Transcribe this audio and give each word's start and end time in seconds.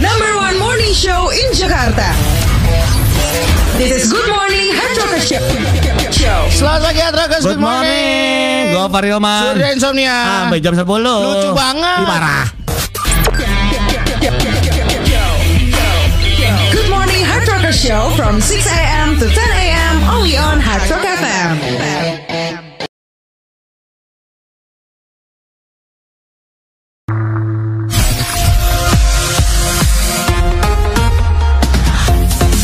Number 0.00 0.32
one 0.40 0.56
morning 0.56 0.96
show 0.96 1.28
in 1.28 1.52
Jakarta. 1.52 2.08
This 3.76 3.92
is 3.92 4.08
Good 4.08 4.32
Morning 4.32 4.72
Hard 4.72 4.96
Rocker 4.96 5.20
Show. 5.20 5.44
Selamat 6.48 6.88
pagi 6.88 7.04
Atrakas, 7.04 7.44
Good 7.44 7.60
morning. 7.60 8.72
Gue 8.72 8.86
Farioman. 8.88 9.60
Sudah 9.60 9.70
insomnia. 9.76 10.16
Sampai 10.48 10.64
jam 10.64 10.72
10. 10.72 10.88
Lucu 10.88 11.52
banget. 11.52 12.00
Ih, 12.00 12.08
parah. 12.08 12.44
Good 16.72 16.88
Morning 16.88 17.22
Hard 17.28 17.44
Rocker 17.44 17.76
Show 17.76 18.08
from 18.16 18.40
6 18.40 18.56
a.m. 18.72 19.20
to 19.20 19.28
10 19.28 19.36
a.m. 19.36 19.94
only 20.16 20.40
on 20.40 20.64
Hard 20.64 20.80
Rock 20.88 21.04
FM. 21.04 22.17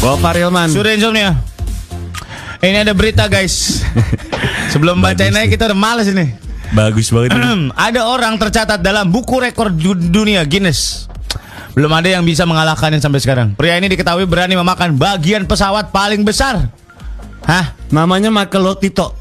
Gue 0.05 0.21
Farilman. 0.21 0.69
Sudah 0.69 0.93
insomnia. 0.93 1.33
Ini 2.61 2.85
ada 2.85 2.93
berita 2.93 3.25
guys. 3.25 3.81
Sebelum 4.77 5.01
bacain 5.01 5.33
aja 5.33 5.49
kita 5.49 5.73
udah 5.73 5.79
males 5.81 6.13
ini. 6.13 6.29
Bagus 6.77 7.09
banget. 7.09 7.33
ini. 7.33 7.73
ada 7.89 8.05
orang 8.05 8.37
tercatat 8.37 8.85
dalam 8.85 9.09
buku 9.09 9.41
rekor 9.41 9.73
du- 9.73 9.97
dunia 9.97 10.45
Guinness. 10.45 11.09
Belum 11.73 11.89
ada 11.89 12.05
yang 12.05 12.21
bisa 12.21 12.45
mengalahkannya 12.45 13.01
sampai 13.01 13.17
sekarang. 13.25 13.57
Pria 13.57 13.81
ini 13.81 13.89
diketahui 13.89 14.29
berani 14.29 14.53
memakan 14.61 14.93
bagian 14.93 15.49
pesawat 15.49 15.89
paling 15.89 16.21
besar. 16.21 16.69
Hah? 17.49 17.73
Namanya 17.89 18.29
Michael 18.29 18.61
Lotito. 18.61 19.17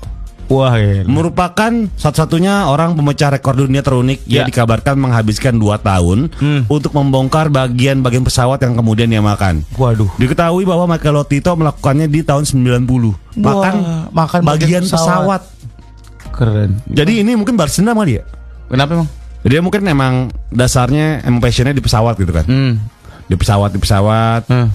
Wah, 0.52 0.75
iya. 0.75 1.02
Merupakan 1.03 1.71
satu-satunya 1.95 2.67
orang 2.67 2.93
pemecah 2.93 3.31
rekor 3.31 3.55
dunia 3.55 3.79
terunik 3.79 4.21
Ya. 4.23 4.43
yang 4.43 4.47
dikabarkan 4.47 4.99
menghabiskan 4.99 5.55
2 5.55 5.79
tahun 5.79 6.29
Hmm. 6.33 6.61
untuk 6.67 6.91
membongkar 6.91 7.47
bagian-bagian 7.47 8.22
pesawat 8.22 8.59
yang 8.61 8.75
kemudian 8.75 9.08
dia 9.08 9.19
makan. 9.19 9.63
Waduh. 9.73 10.11
Diketahui 10.16 10.63
bahwa 10.63 10.85
Michael 10.89 11.16
Lotito 11.16 11.52
melakukannya 11.53 12.08
di 12.08 12.22
tahun 12.22 12.44
90. 12.44 13.16
Makan 13.33 13.73
Wah, 13.75 14.03
makan 14.11 14.39
bagian, 14.44 14.83
bagian 14.83 14.83
pesawat. 14.85 15.41
Keren. 16.33 16.81
Jadi 16.89 17.22
ini 17.22 17.38
mungkin 17.38 17.53
balas 17.53 17.78
dendam 17.78 17.95
kali 17.95 18.17
ya? 18.17 18.23
Kenapa 18.67 18.97
emang? 18.97 19.09
Dia 19.44 19.59
mungkin 19.59 19.83
emang 19.85 20.13
dasarnya 20.50 21.22
emang 21.22 21.44
passionnya 21.44 21.75
di 21.75 21.83
pesawat 21.83 22.16
gitu 22.16 22.31
kan. 22.31 22.45
Hmm. 22.47 22.73
Di 23.28 23.35
pesawat 23.35 23.69
di 23.69 23.80
pesawat. 23.80 24.47
Hmm. 24.47 24.67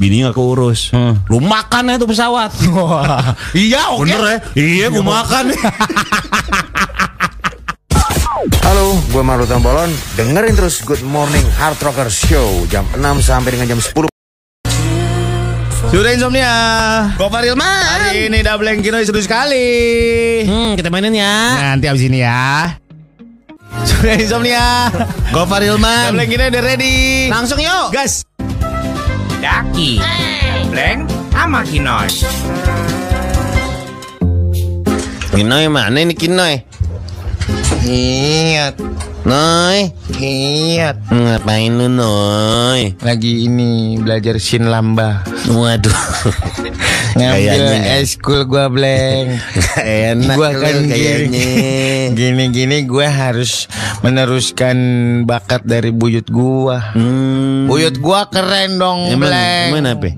Bini 0.00 0.24
gak 0.24 0.32
keurus. 0.32 0.88
Hmm. 0.96 1.12
Lu 1.28 1.44
makan 1.44 1.92
ya 1.92 2.00
tuh 2.00 2.08
pesawat. 2.08 2.48
Iya, 3.52 3.92
oke. 3.92 4.08
Bener 4.08 4.20
ya? 4.24 4.38
Iya, 4.56 4.86
gue 4.88 5.04
makan. 5.04 5.52
Halo, 8.64 8.96
gue 9.12 9.20
Maru 9.20 9.44
Tambolon. 9.44 9.92
Dengerin 10.16 10.56
terus 10.56 10.80
Good 10.80 11.04
Morning 11.04 11.44
Hard 11.60 11.76
Rocker 11.84 12.08
Show 12.08 12.64
jam 12.72 12.88
6 12.96 13.02
sampai 13.20 13.52
dengan 13.52 13.76
jam 13.76 13.80
10 13.82 14.08
Sudah 15.92 16.12
insomnia. 16.16 16.54
Gopar 17.20 17.44
Ilman. 17.44 17.82
Hari 17.84 18.32
ini 18.32 18.40
double 18.40 18.72
Kino 18.80 18.96
seru 19.04 19.20
sekali. 19.20 19.68
Hmm, 20.48 20.80
kita 20.80 20.88
mainin 20.88 21.12
ya. 21.12 21.36
Nanti 21.76 21.90
abis 21.90 22.08
ini 22.08 22.24
ya. 22.24 22.78
Sudah 23.84 24.16
insomnia. 24.16 24.88
Gopar 25.34 25.60
Ilman. 25.60 26.14
Double 26.14 26.24
Kino 26.30 26.46
udah 26.46 26.62
ready. 26.62 27.26
Langsung 27.28 27.58
yuk. 27.60 27.90
Gas. 27.92 28.29
Daki, 29.40 29.96
Bleng, 30.68 31.08
sama 31.32 31.64
Kinoy. 31.64 32.12
Kinoy 35.32 35.64
mana 35.72 35.96
ini 35.96 36.12
Kinoy? 36.12 36.60
Hiyat, 37.80 38.76
Noy, 39.20 39.92
hiyat. 40.16 40.96
ngapain 41.12 41.68
lu 41.68 41.92
Noy? 41.92 42.96
Lagi 43.04 43.44
ini 43.44 44.00
belajar 44.00 44.40
sin 44.40 44.64
lamba. 44.64 45.20
Waduh, 45.44 45.92
Ngambil 47.20 48.00
eskul 48.00 48.48
gua 48.48 48.72
Bleng. 48.72 49.36
Gak 49.36 49.84
enak 49.84 50.36
Gua 50.40 50.50
kan 50.56 50.88
kayaknya. 50.88 51.46
Gini-gini 52.10 52.88
gue 52.88 53.04
harus 53.04 53.68
meneruskan 54.00 54.76
bakat 55.28 55.68
dari 55.68 55.92
buyut 55.92 56.24
gua. 56.26 56.96
Hmm, 56.96 57.68
Buyut 57.68 58.00
gua 58.00 58.24
keren 58.24 58.80
dong, 58.80 59.10
emang, 59.10 59.28
Bleng. 59.28 59.68
emang 59.68 59.86
apa? 59.90 60.08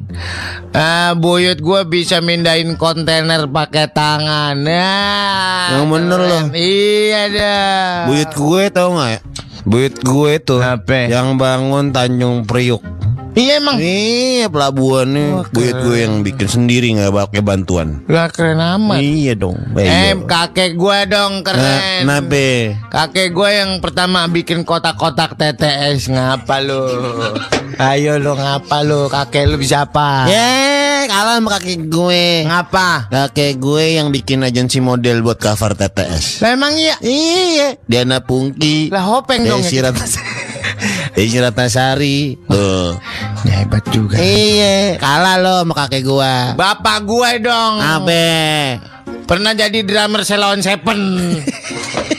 Ah, 0.73 1.13
buyut 1.13 1.59
gua 1.61 1.85
bisa 1.85 2.23
mindahin 2.23 2.79
kontainer 2.79 3.45
pakai 3.45 3.91
tangan. 3.91 4.57
Nah, 4.57 5.75
Yang 5.75 5.87
bener 5.91 6.21
loh. 6.23 6.45
Iya 6.53 7.23
dah. 7.29 7.93
Buyut 8.07 8.31
gue 8.31 8.63
tau 8.69 8.92
gak 8.95 9.11
ya? 9.11 9.21
Buyut 9.63 9.95
gue 9.97 10.33
tuh 10.39 10.59
Apa? 10.59 11.07
yang 11.07 11.37
bangun 11.37 11.91
Tanjung 11.91 12.43
Priuk. 12.43 12.83
Iya 13.33 13.65
emang. 13.65 13.81
Iya 13.81 14.53
pelabuhannya 14.53 15.27
Wah, 15.33 15.47
Buyut 15.49 15.73
gue 15.81 15.97
yang 15.99 16.21
bikin 16.21 16.45
sendiri 16.47 16.93
nggak 16.93 17.15
pakai 17.15 17.41
bantuan. 17.41 18.05
Lah 18.05 18.29
keren 18.29 18.61
amat. 18.61 19.01
Iya 19.01 19.33
dong. 19.33 19.57
Eh, 19.73 19.89
Iya. 20.13 20.21
kakek 20.21 20.77
gua 20.77 21.09
dong 21.09 21.41
Nah, 21.41 21.45
keren. 21.47 22.05
nabe. 22.05 22.77
Kakek 22.89 23.33
gue 23.33 23.49
yang 23.55 23.81
pertama 23.81 24.29
bikin 24.29 24.61
kotak-kotak 24.63 25.33
TTS 25.35 26.13
ngapa 26.13 26.61
lu? 26.61 26.85
Ayo 27.79 28.21
lu 28.21 28.37
ngapa 28.37 28.85
lu? 28.85 29.09
Kakek 29.09 29.49
lu 29.49 29.57
bisa 29.57 29.89
apa? 29.89 30.29
Ya, 30.29 30.53
kalah 31.13 31.37
sama 31.37 31.51
kakek 31.61 31.81
gue. 31.93 32.25
Ngapa? 32.49 33.13
Kakek 33.13 33.61
gue 33.61 33.85
yang 34.01 34.09
bikin 34.09 34.41
agensi 34.41 34.81
model 34.81 35.21
buat 35.21 35.37
cover 35.37 35.77
TTS. 35.77 36.41
Lah 36.41 36.57
emang 36.57 36.73
iya. 36.73 36.97
Iya, 37.05 37.77
Diana 37.85 38.25
Pungki. 38.25 38.89
Lah 38.89 39.05
hopeng 39.05 39.45
dong. 39.45 39.61
Desi 39.61 39.77
ya. 39.77 39.93
Desi 41.17 41.37
Ratnasari. 41.37 42.41
Tuh. 42.49 42.97
Ya, 43.45 43.61
hebat 43.61 43.85
juga. 43.93 44.17
Iya, 44.17 44.97
kalah 44.97 45.37
lo 45.37 45.57
sama 45.69 45.75
kakek 45.85 46.03
gua. 46.09 46.57
Bapak 46.57 47.05
gue 47.05 47.31
dong. 47.45 47.75
Abe. 47.85 48.81
Pernah 49.29 49.53
jadi 49.53 49.85
drummer 49.85 50.25
Selon 50.25 50.65
Seven. 50.65 51.01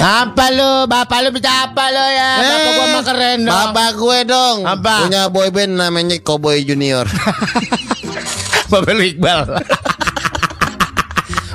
apa 0.00 0.48
lu? 0.48 0.88
Bapak 0.88 1.18
lu 1.20 1.28
bisa 1.36 1.68
apa 1.68 1.84
lu 1.92 2.04
ya? 2.08 2.30
Bapak 2.40 2.72
gua 2.72 2.86
mah 2.88 3.02
keren 3.04 3.38
dong. 3.44 3.52
Bapak 3.52 3.88
gue 4.00 4.18
dong. 4.24 4.56
Apa? 4.64 4.94
Punya 5.04 5.22
boyband 5.28 5.76
namanya 5.76 6.16
Cowboy 6.24 6.64
Junior. 6.64 7.04
Bapak 8.72 8.92
lu 8.96 9.04
Iqbal. 9.04 9.44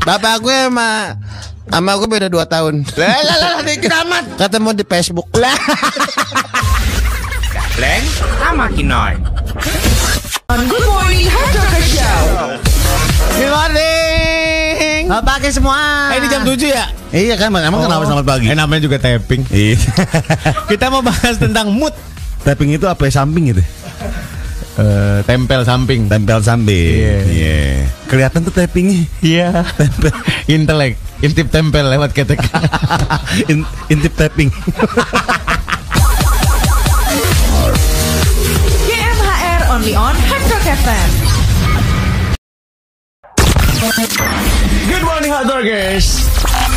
Bapak 0.07 0.35
gue 0.45 0.57
sama 0.69 1.17
sama 1.65 1.97
gue 1.97 2.05
beda 2.05 2.29
2 2.29 2.45
tahun. 2.45 2.85
lah 2.93 3.19
lah 3.25 3.37
lah 3.41 3.51
dikit 3.65 3.89
amat. 4.05 4.23
Ketemu 4.39 4.69
di 4.77 4.85
Facebook. 4.85 5.27
Lah. 5.33 5.57
Bleng 7.75 8.05
sama 8.37 8.69
Kinoy. 8.69 9.17
On 10.53 10.61
Good 10.69 10.85
Morning 10.85 11.25
Rocker 11.25 11.81
Show. 11.89 12.21
Good 13.33 13.49
morning. 13.49 14.14
Selamat 15.05 15.37
pagi 15.37 15.49
semua. 15.53 15.77
Eh, 16.09 16.17
ini 16.17 16.27
jam 16.33 16.41
7 16.41 16.65
ya? 16.65 16.85
Iya 17.13 17.35
kan, 17.37 17.53
emang 17.53 17.85
kenapa 17.85 18.09
selamat 18.09 18.25
pagi? 18.25 18.49
Eh, 18.49 18.57
namanya 18.57 18.81
juga 18.81 18.97
tapping. 18.97 19.45
Iya. 19.53 19.77
Kita 20.73 20.89
mau 20.89 21.05
bahas 21.05 21.37
tentang 21.37 21.69
mood. 21.69 21.93
Tapping 22.41 22.73
itu 22.73 22.89
apa 22.89 23.05
ya 23.05 23.21
samping 23.21 23.53
gitu? 23.53 23.61
Eh, 24.81 25.19
tempel 25.29 25.61
samping. 25.61 26.09
Tempel 26.09 26.41
samping. 26.41 27.05
Iya. 27.05 27.17
Iya. 27.21 27.61
Kelihatan 28.09 28.49
tuh 28.49 28.53
tappingnya. 28.57 29.05
Iya. 29.21 29.61
Intelek. 30.57 30.97
Intip 31.21 31.53
tempel 31.53 31.85
lewat 31.85 32.09
ketek. 32.09 32.41
In- 33.53 33.69
intip 33.93 34.17
tapping. 34.17 34.49
GMHR 38.89 39.61
only 39.69 39.93
on 39.93 40.17
Hard 40.17 40.43
Rock 40.49 40.65
FM. 40.65 41.09
Good 44.85 45.01
morning 45.01 45.31
hot 45.33 45.45
doggers. 45.45 46.29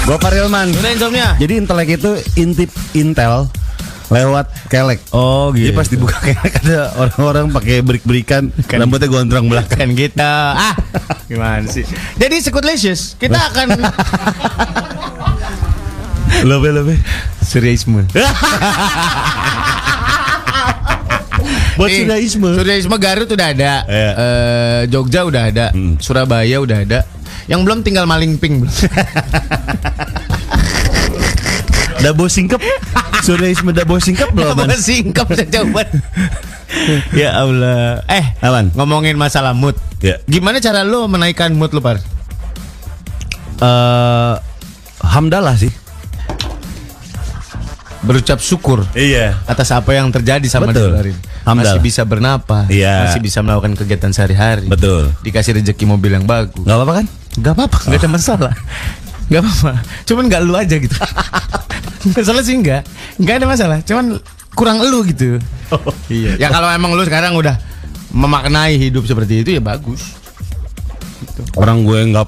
Gopar 0.05 0.33
Ilman. 0.33 0.73
Udah 0.73 0.91
insomnia? 0.91 1.29
Jadi 1.37 1.61
intelek 1.61 2.01
itu 2.01 2.11
intip 2.35 2.73
intel 2.93 3.49
lewat 4.09 4.49
kelek. 4.67 5.05
Oh 5.13 5.53
Jadi 5.53 5.77
pas 5.77 5.85
dibuka 5.85 6.17
kelek 6.19 6.65
ada 6.65 6.97
orang-orang 6.97 7.53
pakai 7.53 7.85
berik-berikan 7.85 8.49
rambutnya 8.65 9.09
gondrong 9.09 9.47
belakang. 9.47 9.77
kan 9.77 9.91
kita. 9.93 10.33
Ah, 10.57 10.75
gimana 11.29 11.69
sih? 11.69 11.85
Jadi 12.17 12.41
Sekutlicious, 12.41 13.21
kita 13.21 13.37
akan 13.37 13.77
Lebih 16.49 16.71
lebih. 16.73 16.97
Suryaisme. 17.45 18.05
Buat 21.79 21.91
sudaisme. 21.95 22.49
Suryaisme 22.59 22.97
Garut 22.99 23.31
udah 23.31 23.49
ada. 23.55 23.73
Iya. 23.87 24.11
Eh, 24.13 24.81
Jogja 24.91 25.23
udah 25.23 25.43
ada. 25.47 25.67
Hmm. 25.71 25.95
Surabaya 26.01 26.59
udah 26.59 26.79
ada. 26.83 27.01
Yang 27.49 27.61
belum 27.65 27.79
tinggal 27.81 28.05
maling 28.05 28.37
ping 28.37 28.61
belum. 28.63 28.75
Dabo 31.99 32.31
singkep. 32.31 32.61
Sudaisme 33.25 33.75
dabo 33.75 33.99
singkep 33.99 34.31
belum? 34.31 34.55
Apa 34.55 34.77
singkap 34.79 35.27
jawaban. 35.49 35.89
ya 37.11 37.35
Allah. 37.35 38.05
Eh, 38.07 38.25
Aman. 38.39 38.71
ngomongin 38.77 39.19
masalah 39.19 39.51
mood. 39.51 39.75
Ya. 39.99 40.23
Gimana 40.25 40.63
cara 40.63 40.87
lu 40.87 41.09
menaikkan 41.11 41.51
mood 41.51 41.75
lu, 41.75 41.83
Par? 41.83 41.99
Eh, 43.59 44.35
hamdalah 45.03 45.59
sih. 45.59 45.73
berucap 47.99 48.39
syukur 48.39 48.87
Iya. 48.95 49.35
atas 49.45 49.75
apa 49.75 49.91
yang 49.91 50.07
terjadi 50.09 50.47
sama 50.47 50.71
Betul. 50.71 50.95
kemarin. 50.95 51.17
Masih 51.45 51.83
bisa 51.83 52.07
bernapas, 52.07 52.71
Iya. 52.71 53.05
masih 53.05 53.19
bisa 53.19 53.43
melakukan 53.43 53.75
kegiatan 53.75 54.15
sehari-hari. 54.15 54.71
Betul. 54.71 55.11
Dikasih 55.21 55.59
rezeki 55.59 55.83
mobil 55.85 56.15
yang 56.15 56.23
bagus. 56.23 56.63
Gak 56.63 56.79
apa-apa 56.79 57.03
kan? 57.03 57.07
Gak 57.39 57.53
apa-apa, 57.55 57.79
gak 57.89 57.99
ada 58.03 58.11
masalah. 58.11 58.55
Gak 59.29 59.41
apa-apa. 59.45 59.73
Cuman 60.09 60.25
gak 60.27 60.43
lu 60.43 60.55
aja 60.57 60.77
gitu. 60.77 60.97
masalah 62.17 62.43
sih 62.43 62.57
enggak. 62.57 62.83
Gak 63.21 63.35
ada 63.43 63.47
masalah. 63.47 63.79
Cuman 63.85 64.19
kurang 64.59 64.83
lu 64.83 65.07
gitu. 65.07 65.39
iya. 66.11 66.35
Ya 66.35 66.49
kalau 66.51 66.67
emang 66.73 66.97
lu 66.97 67.05
sekarang 67.07 67.37
udah 67.39 67.55
memaknai 68.11 68.75
hidup 68.81 69.05
seperti 69.07 69.47
itu 69.47 69.51
ya 69.55 69.63
bagus. 69.63 70.17
Orang 71.55 71.85
gue 71.87 71.99
nggak 72.11 72.27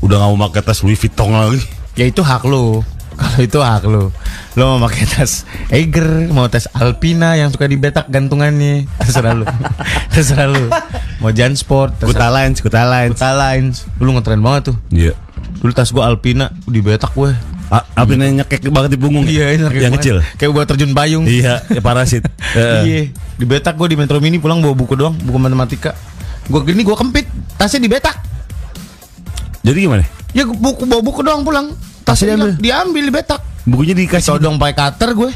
udah 0.00 0.16
nggak 0.16 0.30
mau 0.34 0.48
pakai 0.48 0.62
tas 0.64 0.80
Louis 0.82 0.98
Vuitton 0.98 1.30
lagi. 1.30 1.60
Ya 1.94 2.08
itu 2.08 2.24
hak 2.24 2.42
lu. 2.48 2.82
Kalau 3.20 3.38
itu 3.38 3.58
hak 3.60 3.84
lu. 3.84 4.08
Lu 4.56 4.62
mau 4.64 4.80
pakai 4.82 5.04
tas 5.04 5.44
Eiger, 5.68 6.32
mau 6.32 6.48
tas 6.48 6.72
Alpina 6.72 7.36
yang 7.36 7.52
suka 7.52 7.68
dibetak 7.68 8.08
gantungannya, 8.08 8.88
terserah 8.96 9.36
lu. 9.36 9.44
terserah 10.16 10.48
lu. 10.48 10.72
Mau 11.20 11.28
Jansport, 11.28 12.00
Kuta 12.00 12.32
Lines, 12.32 12.64
Kuta 12.64 12.88
Lines. 12.88 13.12
Kuta 13.14 13.30
Lines. 13.36 13.76
Lu 14.00 14.16
ngetren 14.16 14.40
banget 14.40 14.72
tuh. 14.72 14.76
Iya. 14.88 15.12
Dulu 15.60 15.70
tas 15.70 15.92
gua 15.92 16.08
Alpina 16.08 16.48
dibetak 16.64 17.12
gue. 17.12 17.36
A- 17.70 17.86
Alpina 17.94 18.24
nyekek 18.26 18.64
banget 18.72 18.96
di 18.96 18.98
punggung. 18.98 19.28
Iya, 19.28 19.54
ini 19.54 19.62
yang 19.78 19.94
kecil. 19.94 20.24
Kayak 20.34 20.50
buat 20.50 20.66
terjun 20.66 20.90
payung. 20.90 21.28
Iya, 21.28 21.60
ya 21.68 21.80
parasit. 21.84 22.24
Heeh. 22.56 22.80
Iya, 22.82 23.00
dibetak 23.36 23.76
gue 23.76 23.92
di 23.92 23.96
Metro 24.00 24.16
Mini 24.18 24.40
pulang 24.40 24.58
bawa 24.58 24.72
buku 24.72 24.96
doang, 24.96 25.12
buku 25.14 25.36
matematika. 25.36 25.92
Gue 26.48 26.64
gini 26.64 26.82
gue 26.82 26.96
kempit, 26.96 27.28
tasnya 27.54 27.84
dibetak. 27.84 28.16
Jadi 29.60 29.76
gimana? 29.76 30.02
Ya 30.32 30.48
gua 30.48 30.56
buku 30.56 30.82
bawa 30.88 31.02
buku 31.04 31.20
doang 31.20 31.44
pulang. 31.44 31.76
Tasnya 32.10 32.34
diambil? 32.34 32.50
diambil 32.58 33.04
dibetak. 33.14 33.40
Bukunya 33.70 33.94
dikasih. 33.94 34.26
Sodong 34.34 34.58
pakai 34.58 34.74
cutter 34.74 35.10
gue. 35.14 35.30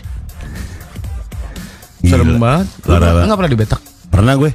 Gila. 2.03 2.11
Serem 2.11 2.31
banget. 2.43 2.67
Enggak 2.85 3.39
pernah 3.39 3.53
dibetak. 3.55 3.81
Pernah 4.11 4.35
gue. 4.35 4.51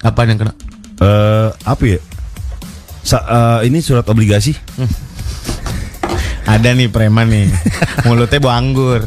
Apaan 0.00 0.32
yang 0.32 0.38
kena? 0.40 0.52
Eh, 0.98 1.48
apa 1.52 1.82
ya? 1.84 1.98
Sa- 3.04 3.26
eh, 3.28 3.68
ini 3.68 3.84
surat 3.84 4.08
obligasi. 4.08 4.56
Ada 6.48 6.72
nih 6.72 6.88
preman 6.88 7.28
nih. 7.28 7.52
Mulutnya 8.08 8.40
bau 8.40 8.56
anggur. 8.56 9.04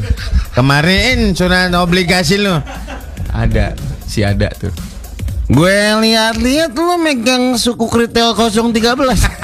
Kemarin 0.53 1.33
surat 1.33 1.73
obligasi 1.73 2.37
lu. 2.37 2.53
Ada, 3.33 3.73
si 4.05 4.21
ada 4.21 4.53
tuh. 4.53 4.69
Gue 5.51 5.73
lihat-lihat 5.73 6.71
lu 6.77 6.95
megang 7.01 7.57
suku 7.57 7.89
kritel 7.89 8.37
013. 8.37 9.40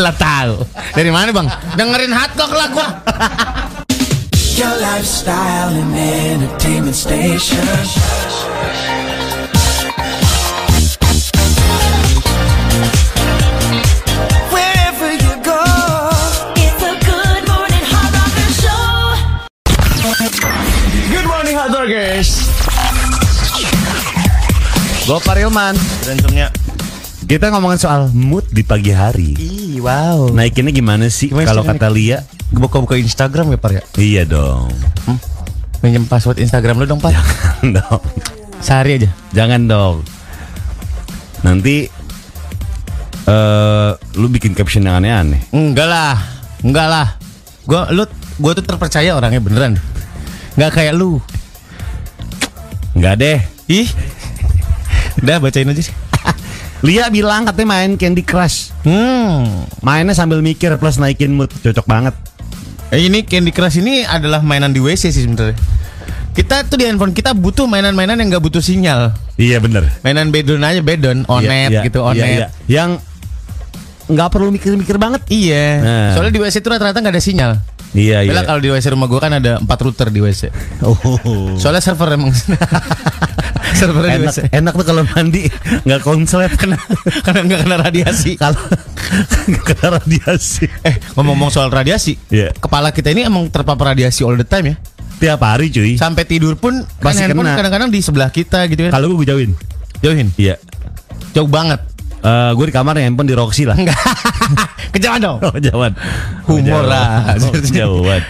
Lah 0.00 0.16
tahu. 0.16 0.64
Dari 0.96 1.12
mana, 1.12 1.28
Bang? 1.28 1.44
Dengerin 1.76 2.08
hardcore 2.08 2.56
lah 2.56 2.68
gua. 2.72 2.88
Your 4.56 4.72
lifestyle 4.80 5.76
and 5.76 5.92
entertainment 5.92 6.96
station. 6.96 7.60
Wherever 14.48 15.08
you 15.12 15.34
go, 15.44 15.62
It's 16.56 16.82
a 16.84 16.94
good 16.96 17.44
morning 17.48 17.84
hard 17.88 18.12
rocker 18.16 18.50
show. 18.56 18.88
Good 21.12 21.26
morning 21.28 21.54
hardrockers. 21.60 22.30
Gue 25.04 25.18
Parioman. 25.24 25.74
Berantemnya. 26.04 26.48
Kita 27.30 27.46
ngomongin 27.54 27.78
soal 27.78 28.10
mood 28.10 28.42
di 28.50 28.66
pagi 28.66 28.90
hari. 28.90 29.38
Ih, 29.38 29.78
wow. 29.78 30.34
Naikinnya 30.34 30.74
gimana 30.74 31.06
sih 31.06 31.30
kalau 31.30 31.62
kata 31.62 31.86
Lia? 31.86 32.26
Buka-buka 32.50 32.98
Instagram 32.98 33.54
ya, 33.54 33.58
Par 33.62 33.70
ya? 33.70 33.86
Iya 33.94 34.22
dong. 34.26 34.74
Minjem 35.78 36.10
password 36.10 36.42
Instagram 36.42 36.82
lu 36.82 36.90
dong, 36.90 36.98
Par. 36.98 37.14
dong. 37.78 38.02
Sehari 38.58 38.98
aja. 38.98 39.14
Jangan 39.30 39.62
dong. 39.70 40.02
Nanti 41.46 41.86
eh 43.30 43.90
lu 44.18 44.26
bikin 44.26 44.50
caption 44.58 44.90
yang 44.90 44.98
aneh-aneh. 44.98 45.54
Enggak 45.54 45.86
lah. 45.86 46.18
Enggak 46.66 46.90
lah. 46.90 47.14
Gua 47.62 47.94
lu 47.94 48.10
gua 48.42 48.58
tuh 48.58 48.66
terpercaya 48.66 49.14
orangnya 49.14 49.38
beneran. 49.38 49.78
Enggak 50.58 50.82
kayak 50.82 50.98
lu. 50.98 51.22
Enggak 52.98 53.22
deh. 53.22 53.38
Ih. 53.70 53.86
Udah 55.22 55.38
bacain 55.38 55.70
aja 55.70 55.86
sih. 55.86 56.09
Lia 56.80 57.12
bilang 57.12 57.44
katanya 57.44 57.76
main 57.76 57.92
Candy 58.00 58.24
Crush. 58.24 58.72
Hmm. 58.88 59.68
Mainnya 59.84 60.16
sambil 60.16 60.40
mikir 60.40 60.72
plus 60.80 60.96
naikin 60.96 61.36
mood. 61.36 61.52
Cocok 61.60 61.84
banget. 61.84 62.14
Eh, 62.90 63.06
ini 63.06 63.20
Candy 63.22 63.52
Crush 63.52 63.78
ini 63.78 64.02
adalah 64.02 64.40
mainan 64.40 64.72
di 64.72 64.80
WC 64.80 65.12
sih 65.12 65.22
sebenarnya. 65.28 65.54
Kita 66.30 66.64
tuh 66.64 66.80
di 66.80 66.88
handphone 66.88 67.12
kita 67.12 67.36
butuh 67.36 67.68
mainan-mainan 67.68 68.16
yang 68.16 68.32
nggak 68.32 68.44
butuh 68.48 68.62
sinyal. 68.64 69.12
Iya 69.36 69.60
bener. 69.60 69.92
Mainan 70.00 70.32
bedon 70.32 70.62
aja 70.64 70.80
bedon, 70.80 71.28
onet 71.28 71.68
Iya, 71.68 71.68
iya, 71.68 71.80
gitu, 71.84 72.00
iya, 72.00 72.08
onet. 72.08 72.28
iya. 72.32 72.46
Yang 72.70 72.90
nggak 74.10 74.28
perlu 74.28 74.50
mikir-mikir 74.50 74.96
banget. 74.96 75.22
Iya. 75.26 75.66
Nah. 75.78 76.10
Soalnya 76.12 76.32
di 76.32 76.40
WC 76.40 76.56
itu 76.56 76.68
rata-rata 76.68 76.98
nggak 76.98 77.14
ada 77.14 77.22
sinyal. 77.22 77.52
Iya 77.90 78.22
iya. 78.22 78.30
Bella 78.30 78.42
kalau 78.44 78.60
di 78.60 78.68
WC 78.68 78.86
rumah 78.90 79.06
gua 79.06 79.20
kan 79.20 79.32
ada 79.32 79.58
4 79.58 79.66
router 79.80 80.08
di 80.08 80.20
WC. 80.20 80.50
Oh. 80.80 80.98
Soalnya 81.56 81.80
server 81.80 82.10
emang 82.12 82.30
servernya 83.72 84.10
di 84.12 84.18
enak, 84.20 84.30
WC. 84.30 84.38
enak 84.52 84.72
tuh 84.74 84.86
kalau 84.86 85.02
mandi 85.06 85.42
nggak 85.82 86.00
konslet 86.00 86.52
kena 86.54 86.76
Karena 87.26 87.40
nggak 87.44 87.60
kena 87.64 87.76
radiasi. 87.80 88.32
kalau 88.36 88.60
nggak 89.48 89.64
kena 89.64 89.86
radiasi. 89.96 90.64
Eh 90.82 90.94
ngomong-ngomong 91.14 91.50
soal 91.50 91.66
radiasi, 91.68 92.14
Iya. 92.28 92.50
kepala 92.52 92.90
kita 92.90 93.10
ini 93.10 93.24
emang 93.24 93.46
terpapar 93.48 93.94
radiasi 93.94 94.22
all 94.22 94.34
the 94.34 94.46
time 94.46 94.70
ya. 94.70 94.76
Tiap 95.20 95.40
hari 95.40 95.68
cuy. 95.68 95.98
Sampai 95.98 96.24
tidur 96.24 96.56
pun 96.56 96.80
kan 96.96 97.04
Masih 97.04 97.26
handphone 97.26 97.44
kena. 97.44 97.58
kadang-kadang 97.58 97.88
di 97.90 98.00
sebelah 98.00 98.30
kita 98.30 98.64
gitu 98.66 98.86
kan. 98.86 98.92
Kalau 98.94 99.12
gue 99.12 99.26
jauhin. 99.26 99.52
Jauhin. 100.00 100.32
Iya. 100.34 100.56
Jauh 101.32 101.44
banget. 101.44 101.82
Eh 102.20 102.50
gue 102.52 102.66
di 102.68 102.74
kamar 102.74 102.94
handphone 103.00 103.28
di 103.28 103.36
Roxy 103.36 103.64
lah. 103.64 103.76
Enggak. 103.76 103.96
Kejauhan 104.94 105.20
dong. 105.20 105.38
Oh 105.40 105.56
jauhan. 105.56 105.92
Humor 106.44 106.84
lah. 106.84 107.36
Oh, 107.40 107.56
jauhan. 107.56 108.20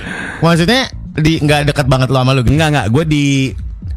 Maksudnya 0.40 0.86
di 1.10 1.42
nggak 1.42 1.74
dekat 1.74 1.86
banget 1.90 2.08
lo 2.08 2.22
sama 2.22 2.32
lu 2.32 2.46
gitu. 2.46 2.54
Enggak 2.54 2.68
enggak. 2.70 2.86
Gue 2.94 3.04
di 3.04 3.24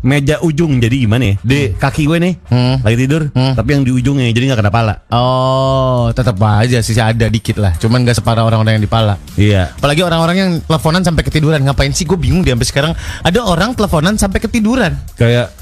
meja 0.03 0.35
ujung 0.43 0.83
jadi 0.83 1.07
gimana 1.07 1.23
ya? 1.23 1.35
Di 1.39 1.59
kaki 1.79 2.03
gue 2.03 2.17
nih 2.19 2.33
Hmm. 2.51 2.75
lagi 2.83 2.97
tidur, 2.99 3.31
Hmm. 3.31 3.55
tapi 3.55 3.69
yang 3.71 3.87
di 3.87 3.91
ujungnya 3.95 4.27
jadi 4.35 4.51
nggak 4.51 4.59
kena 4.59 4.67
pala. 4.67 4.93
Oh, 5.07 6.11
tetap 6.11 6.35
aja 6.43 6.83
sih 6.83 6.91
ada 6.99 7.31
dikit 7.31 7.55
lah. 7.55 7.71
Cuman 7.79 8.03
nggak 8.03 8.19
separah 8.19 8.43
orang-orang 8.43 8.75
yang 8.75 8.83
di 8.83 8.91
pala. 8.91 9.15
Iya. 9.39 9.71
Apalagi 9.71 10.03
orang-orang 10.03 10.35
yang 10.35 10.51
teleponan 10.67 11.07
sampai 11.07 11.23
ketiduran. 11.23 11.63
Ngapain 11.63 11.95
sih? 11.95 12.03
Gue 12.03 12.19
bingung 12.19 12.43
dia 12.43 12.51
sampai 12.51 12.67
sekarang. 12.67 12.91
Ada 13.23 13.47
orang 13.47 13.79
teleponan 13.79 14.19
sampai 14.19 14.43
ketiduran. 14.43 14.91
Kayak 15.15 15.55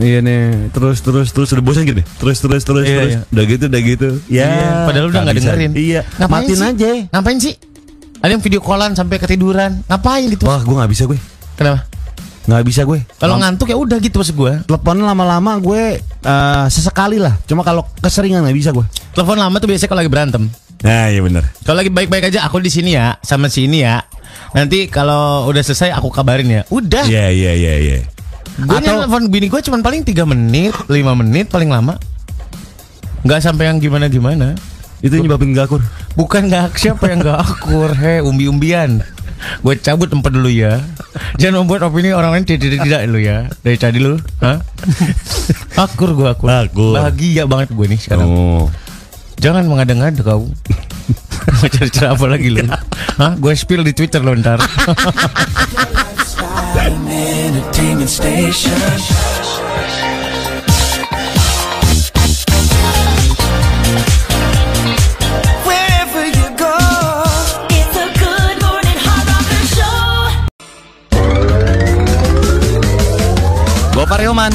Iya 0.00 0.18
nih, 0.24 0.72
terus 0.72 1.04
terus 1.04 1.28
terus 1.28 1.48
udah 1.52 1.60
bosan 1.60 1.84
gitu. 1.84 2.00
Terus 2.00 2.40
terus 2.40 2.62
terus 2.64 2.84
Iya, 2.88 2.96
terus. 2.96 3.12
iya. 3.12 3.20
Udah 3.28 3.44
gitu 3.44 3.64
udah 3.68 3.80
gitu. 3.84 4.08
Ya. 4.32 4.48
Padahal 4.88 5.06
udah 5.12 5.20
nggak 5.22 5.36
dengerin. 5.36 5.72
Iya. 5.76 6.00
Ngapain 6.16 6.40
Matiin 6.40 6.56
sih? 6.56 6.70
aja. 6.72 6.90
Ngapain 7.12 7.38
sih? 7.38 7.54
Ada 8.20 8.30
yang 8.32 8.42
video 8.42 8.60
callan 8.60 8.92
sampai 8.96 9.16
ketiduran. 9.16 9.84
Ngapain 9.84 10.24
gitu? 10.26 10.44
Wah, 10.48 10.60
gue 10.60 10.72
nggak 10.72 10.90
bisa 10.90 11.04
gue. 11.04 11.20
Kenapa? 11.54 11.84
Nggak 12.40 12.64
bisa 12.64 12.80
gue. 12.82 12.98
Kalau 13.20 13.36
ngantuk 13.36 13.68
ya 13.68 13.76
udah 13.76 14.00
gitu 14.00 14.16
maksud 14.16 14.34
gue. 14.34 14.52
telepon 14.64 14.96
lama-lama 14.98 15.52
gue 15.60 16.00
eh, 16.00 16.64
sesekali 16.72 17.20
lah. 17.20 17.36
Cuma 17.44 17.60
kalau 17.60 17.84
keseringan 18.00 18.40
nggak 18.40 18.56
bisa 18.56 18.70
gue. 18.72 18.84
Telepon 19.12 19.36
lama 19.36 19.56
tuh 19.60 19.68
biasanya 19.68 19.88
kalau 19.88 20.00
lagi 20.00 20.12
berantem. 20.12 20.42
Nah, 20.80 21.12
iya 21.12 21.20
benar. 21.20 21.44
Kalau 21.60 21.76
lagi 21.76 21.92
baik-baik 21.92 22.32
aja 22.32 22.40
aku 22.40 22.56
di 22.56 22.72
sini 22.72 22.96
ya, 22.96 23.20
sama 23.20 23.52
si 23.52 23.68
ini 23.68 23.84
ya. 23.84 24.00
Nanti 24.56 24.88
kalau 24.88 25.44
udah 25.46 25.60
selesai 25.60 25.92
aku 25.92 26.08
kabarin 26.08 26.48
ya. 26.48 26.62
Udah. 26.72 27.04
Iya 27.04 27.28
iya 27.28 27.52
iya 27.52 27.74
iya. 27.76 27.96
Gue 28.60 28.76
Atau- 28.76 29.04
telepon 29.04 29.22
bini 29.32 29.46
gue 29.48 29.60
cuma 29.64 29.80
paling 29.80 30.02
3 30.04 30.24
menit, 30.28 30.74
5 30.86 31.12
menit 31.16 31.46
paling 31.48 31.70
lama. 31.72 31.96
Nggak 33.24 33.40
sampai 33.40 33.68
yang 33.68 33.80
gimana-gimana. 33.80 34.56
Itu 35.00 35.16
yang 35.16 35.32
nyebabin 35.32 35.56
gak 35.56 35.72
akur. 35.72 35.80
Bukan 36.12 36.52
nggak 36.52 36.76
siapa 36.76 37.08
yang 37.08 37.24
nggak 37.24 37.40
akur, 37.40 37.88
he 37.96 38.20
umbi-umbian. 38.20 39.00
Gue 39.64 39.72
cabut 39.80 40.12
tempat 40.12 40.28
dulu 40.36 40.52
ya. 40.52 40.84
Jangan 41.40 41.64
membuat 41.64 41.88
opini 41.88 42.12
orang 42.12 42.36
lain 42.36 42.44
tidak 42.44 42.76
tidak 42.84 43.08
lu 43.08 43.16
ya. 43.16 43.48
Dari 43.64 43.80
tadi 43.80 43.96
lu, 43.96 44.20
akur 45.84 46.12
gue 46.12 46.28
akur. 46.28 46.52
Akur. 46.52 46.92
Bahagia 47.00 47.48
banget 47.48 47.72
gue 47.72 47.86
nih 47.88 47.96
sekarang. 47.96 48.28
Oh. 48.28 48.64
Jangan 49.40 49.64
mengada-ngada 49.64 50.20
kau. 50.20 50.44
Mau 51.56 51.68
cari-cari 51.72 52.08
apa 52.12 52.26
lagi 52.28 52.48
lu? 52.52 52.60
Hah? 53.16 53.32
Gue 53.40 53.56
spill 53.56 53.80
di 53.80 53.96
Twitter 53.96 54.20
lo 54.20 54.36
ntar. 54.36 54.60
entertainment 57.50 58.10
station. 58.10 58.72
Wherever 65.66 66.22
you 66.24 66.48
go, 66.56 66.76
It's 67.68 67.96
a 67.96 68.08
good 68.16 68.56
morning 68.64 68.98
hard 69.00 69.26
rocker 69.28 69.64
show. 69.68 70.08
Gue 73.92 74.04
Parioman. 74.08 74.52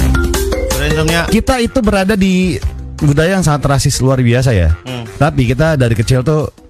Berantemnya 0.76 1.22
Kita 1.30 1.62
itu 1.62 1.80
berada 1.86 2.18
di 2.18 2.58
budaya 2.98 3.38
yang 3.38 3.46
sangat 3.46 3.78
rasis 3.78 4.02
luar 4.02 4.20
biasa 4.20 4.52
ya. 4.56 4.74
Tapi 5.16 5.48
kita 5.48 5.80
dari 5.80 5.96
kecil 5.96 6.26
tuh 6.26 6.65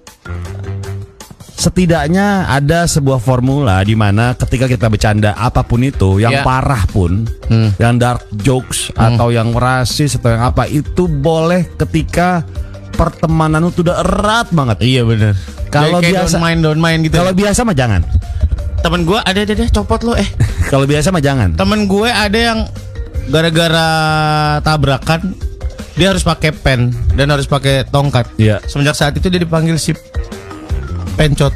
setidaknya 1.65 2.45
ada 2.45 2.85
sebuah 2.85 3.17
formula 3.17 3.81
di 3.81 3.97
mana 3.97 4.37
ketika 4.37 4.69
kita 4.69 4.85
bercanda 4.85 5.33
apa 5.33 5.59
pun 5.59 5.81
itu, 5.81 6.17
yang 6.17 6.29
Ya. 6.31 6.43
parah 6.45 6.85
pun, 6.85 7.25
yang 7.75 7.97
dark 7.97 8.21
jokes 8.37 8.93
atau 8.93 9.29
yang 9.29 9.49
rasis 9.51 10.13
atau 10.15 10.29
yang 10.29 10.45
apa 10.45 10.69
itu 10.69 11.09
boleh 11.09 11.65
ketika 11.75 12.45
pertemanan 12.93 13.65
itu 13.65 13.81
udah 13.81 13.97
erat 13.99 14.47
banget. 14.51 14.77
Iya 14.79 15.01
bener 15.03 15.33
Kalau 15.67 15.99
biasa- 15.99 16.37
main 16.37 16.61
don't 16.61 16.79
main 16.79 17.01
gitu 17.01 17.17
Kalau 17.17 17.33
biasa 17.33 17.65
mah 17.65 17.73
jangan. 17.73 18.05
Temen 18.79 19.01
gue 19.03 19.17
ada 19.17 19.35
ada 19.35 19.51
deh 19.51 19.67
copot 19.67 19.99
lo 19.99 20.13
eh 20.13 20.29
Kalau 20.71 20.85
biasa 20.85 21.09
mah 21.09 21.19
jangan. 21.19 21.57
Temen 21.57 21.89
gue 21.89 22.05
ada 22.05 22.37
yang 22.37 22.59
Gara-gara 23.25 23.89
tabrakan 24.61 25.33
Dia 25.93 26.13
harus 26.13 26.21
pakai 26.21 26.53
pen 26.53 26.93
Dan 27.11 27.27
harus 27.27 27.43
pakai 27.43 27.83
tongkat 27.83 28.29
Iya. 28.37 28.61
Semenjak 28.63 28.93
saat 28.93 29.11
itu 29.11 29.27
dia 29.27 29.41
dipanggil 29.41 29.75
si 29.75 29.91
Pencot 31.15 31.53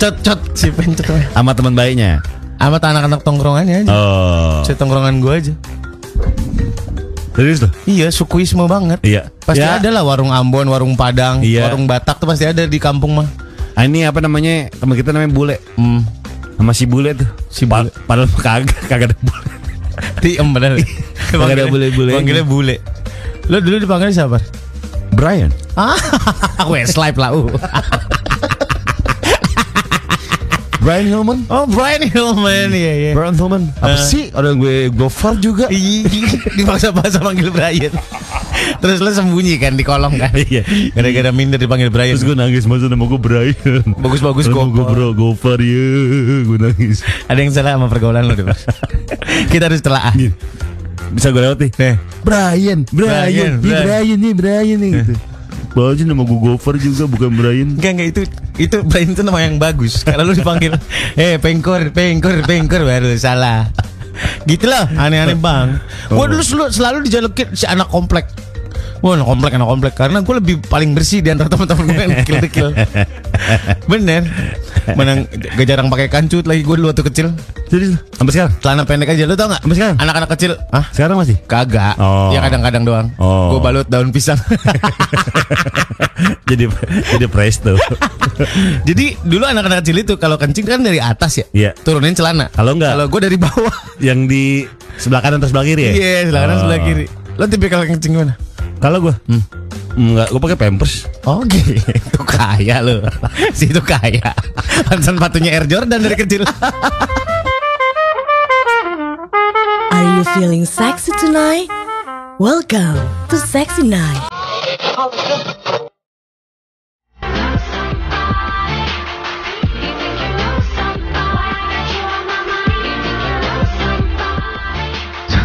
Cot-cot 0.00 0.40
si 0.52 0.68
pencot 0.72 1.06
Sama 1.30 1.52
teman 1.52 1.72
baiknya. 1.72 2.20
Sama 2.56 2.80
anak-anak 2.80 3.20
tongkrongannya 3.22 3.84
aja 3.84 3.92
Oh. 3.92 4.60
Si 4.64 4.72
tongkrongan 4.72 5.20
gue 5.20 5.32
aja 5.32 5.52
Serius 7.36 7.60
tuh? 7.60 7.70
Iya 7.84 8.08
sukuisme 8.08 8.64
banget 8.64 8.96
Iya. 9.04 9.28
Pasti 9.44 9.60
Ya. 9.60 9.76
ada 9.76 9.92
lah 9.92 10.02
warung 10.02 10.32
Ambon, 10.32 10.64
warung 10.66 10.96
Padang, 10.96 11.44
Iya. 11.44 11.68
warung 11.68 11.84
Batak 11.84 12.16
tuh 12.16 12.24
pasti 12.24 12.48
ada 12.48 12.64
di 12.64 12.80
kampung 12.80 13.12
mah. 13.12 13.28
Ah, 13.76 13.84
ini 13.84 14.08
apa 14.08 14.24
namanya? 14.24 14.72
Teman 14.72 14.96
kita 14.96 15.12
namanya 15.12 15.36
Bule. 15.36 15.56
Hmm. 15.76 16.00
Sama 16.56 16.72
si 16.72 16.88
Bule 16.88 17.12
tuh. 17.12 17.28
Si 17.52 17.68
Pa- 17.68 17.84
Bule. 17.84 17.92
Padahal 18.08 18.28
kagak 18.32 18.72
kagak 18.88 19.06
ada 19.12 19.16
Bule. 19.20 19.44
Tiem 20.24 20.48
padahal. 20.48 20.80
Kagak 21.28 21.54
ada 21.60 21.64
bule-bule. 21.68 22.12
Panggilnya 22.16 22.44
bule. 22.48 22.76
Lo 23.52 23.60
dulu 23.60 23.76
dipanggil 23.78 24.16
siapa? 24.16 24.40
Brian. 25.12 25.52
Ah, 25.76 25.92
Westlife 26.72 27.20
lah. 27.20 27.36
Uh. 27.36 27.52
Brian 30.86 31.06
Hillman. 31.08 31.38
Oh, 31.48 31.66
Brian 31.66 31.98
Hillman 32.00 32.70
ya 32.70 32.92
ya. 32.94 33.12
Brian 33.12 33.34
Hillman. 33.34 33.74
Apa 33.76 33.90
Eh. 33.92 34.06
sih? 34.06 34.24
Ada 34.30 34.54
gue 34.54 34.86
Gofar 34.88 35.34
juga. 35.36 35.66
Ih, 35.66 36.06
Dipaksa-paksa 36.58 37.18
panggil 37.18 37.50
Brian. 37.50 37.90
Terus 38.82 38.98
lo 38.98 39.10
sembunyi 39.10 39.58
kan 39.58 39.74
di 39.74 39.82
kolong 39.82 40.14
kan? 40.14 40.30
Iya. 40.32 40.62
Gara-gara 40.92 41.30
minder 41.30 41.58
dipanggil 41.58 41.90
Brian. 41.90 42.14
Terus 42.14 42.22
gue 42.24 42.36
nangis 42.36 42.64
masa 42.64 42.86
nama 42.86 43.02
gue 43.02 43.18
Brian. 43.18 43.82
Bagus-bagus 43.98 44.46
gue 44.46 44.54
Gofar. 44.54 44.86
bro 44.88 45.08
Gofar 45.10 45.58
ya. 45.58 45.86
Gue 46.44 46.58
nangis. 46.60 47.02
Ada 47.26 47.38
yang 47.40 47.50
salah 47.50 47.74
sama 47.74 47.90
pergaulan 47.90 48.22
lo 48.22 48.32
deh, 48.32 48.46
Mas. 48.46 48.62
Kita 49.50 49.66
harus 49.66 49.82
telaah. 49.82 50.14
Gini. 50.14 50.30
Bisa 51.08 51.30
gue 51.30 51.38
lewat 51.40 51.58
nih. 51.60 51.70
Brian, 51.72 51.98
Brian, 52.22 52.82
Brian, 52.90 53.52
nih 53.58 53.58
Brian. 53.60 53.82
Brian 53.82 54.18
nih, 54.18 54.32
Brian 54.34 54.78
nih 54.78 54.90
gitu. 55.02 55.14
Bagus 55.76 56.08
nama 56.08 56.24
gue 56.24 56.40
Gofar 56.40 56.80
juga 56.80 57.04
bukan 57.04 57.30
Brian. 57.36 57.76
Enggak 57.76 57.92
enggak 58.00 58.08
itu 58.08 58.20
itu 58.56 58.76
Brian 58.88 59.12
itu 59.12 59.20
nama 59.20 59.44
yang 59.44 59.60
bagus. 59.60 60.00
Kalau 60.08 60.24
lu 60.24 60.32
dipanggil, 60.32 60.72
eh 61.20 61.36
pengkor, 61.36 61.92
pengkor, 61.92 62.40
pengkor 62.48 62.80
baru 62.88 63.12
salah. 63.20 63.68
Gitu 64.48 64.64
loh, 64.64 64.88
aneh-aneh 64.96 65.36
bang. 65.36 65.76
Gua 66.08 66.24
dulu 66.32 66.40
selalu, 66.40 66.72
selalu 66.72 66.96
dijalukin 67.04 67.52
si 67.52 67.68
anak 67.68 67.92
komplek. 67.92 68.24
Wah, 69.04 69.20
anak 69.20 69.28
komplek, 69.28 69.52
anak 69.52 69.68
komplek 69.68 69.92
karena 69.92 70.18
gue 70.24 70.34
lebih 70.40 70.56
paling 70.64 70.96
bersih 70.96 71.20
di 71.20 71.28
antara 71.28 71.52
teman-teman 71.52 71.84
gue 71.92 72.02
yang 72.08 72.14
dekil-dekil. 72.24 72.68
Bener. 73.92 74.24
Menang 74.98 75.24
gak 75.28 75.66
jarang 75.66 75.86
pakai 75.88 76.06
kancut 76.06 76.44
lagi 76.44 76.60
gue 76.60 76.74
dulu 76.74 76.86
waktu 76.88 77.02
kecil. 77.02 77.26
Serius? 77.66 77.98
Sampai 78.12 78.30
sekarang? 78.30 78.52
Celana 78.60 78.82
pendek 78.82 79.08
aja, 79.10 79.22
lu 79.24 79.34
tau 79.34 79.50
gak? 79.50 79.60
Sampai 79.60 79.74
sekarang? 79.74 79.96
Anak-anak 79.98 80.28
kecil, 80.32 80.50
ah 80.70 80.84
Sekarang 80.90 81.16
masih? 81.18 81.36
kagak. 81.44 81.94
Oh. 81.96 82.30
Ya 82.30 82.38
kadang-kadang 82.40 82.82
doang. 82.82 83.06
Oh. 83.18 83.52
Gue 83.52 83.58
balut 83.60 83.86
daun 83.86 84.10
pisang. 84.10 84.38
jadi 86.50 86.64
jadi 87.10 87.26
presto. 87.26 87.74
Jadi 88.88 89.16
dulu 89.24 89.42
anak-anak 89.42 89.80
kecil 89.80 89.96
itu 89.98 90.12
kalau 90.16 90.36
kencing 90.36 90.62
kan 90.62 90.80
dari 90.80 91.00
atas 91.00 91.40
ya, 91.40 91.44
Iya. 91.50 91.70
turunin 91.74 92.12
celana. 92.12 92.46
Kalau 92.52 92.76
enggak? 92.76 92.92
Kalau 92.92 93.06
gue 93.08 93.20
dari 93.22 93.36
bawah. 93.40 93.74
Yang 93.96 94.18
di 94.28 94.44
sebelah 94.96 95.20
kanan 95.20 95.40
atau 95.40 95.48
sebelah 95.48 95.64
kiri 95.64 95.82
ya? 95.82 95.92
Iya, 95.92 96.18
sebelah 96.28 96.40
kanan 96.44 96.52
Oh. 96.52 96.60
sebelah 96.60 96.80
kiri. 96.84 97.04
Lo 97.34 97.44
tipikal 97.46 97.80
kencing 97.82 98.12
gimana? 98.12 98.34
Kalau 98.76 98.98
gue, 99.00 99.14
hmm. 99.26 99.42
enggak, 99.96 100.28
gue 100.28 100.40
pakai 100.44 100.58
pampers. 100.58 100.94
Oh 101.24 101.40
gitu 101.48 102.20
kaya 102.22 102.76
lo. 102.84 103.00
si 103.56 103.66
itu 103.66 103.80
kaya. 103.80 104.30
Pansan 104.84 105.16
patunya 105.16 105.56
Air 105.56 105.64
Jordan 105.64 106.04
dari 106.04 106.16
kecil. 106.18 106.44
Are 109.88 110.06
you 110.20 110.22
feeling 110.36 110.68
sexy 110.68 111.16
tonight? 111.16 111.72
Welcome 112.36 113.00
to 113.32 113.40
Sexy 113.40 113.88
Night. 113.88 114.20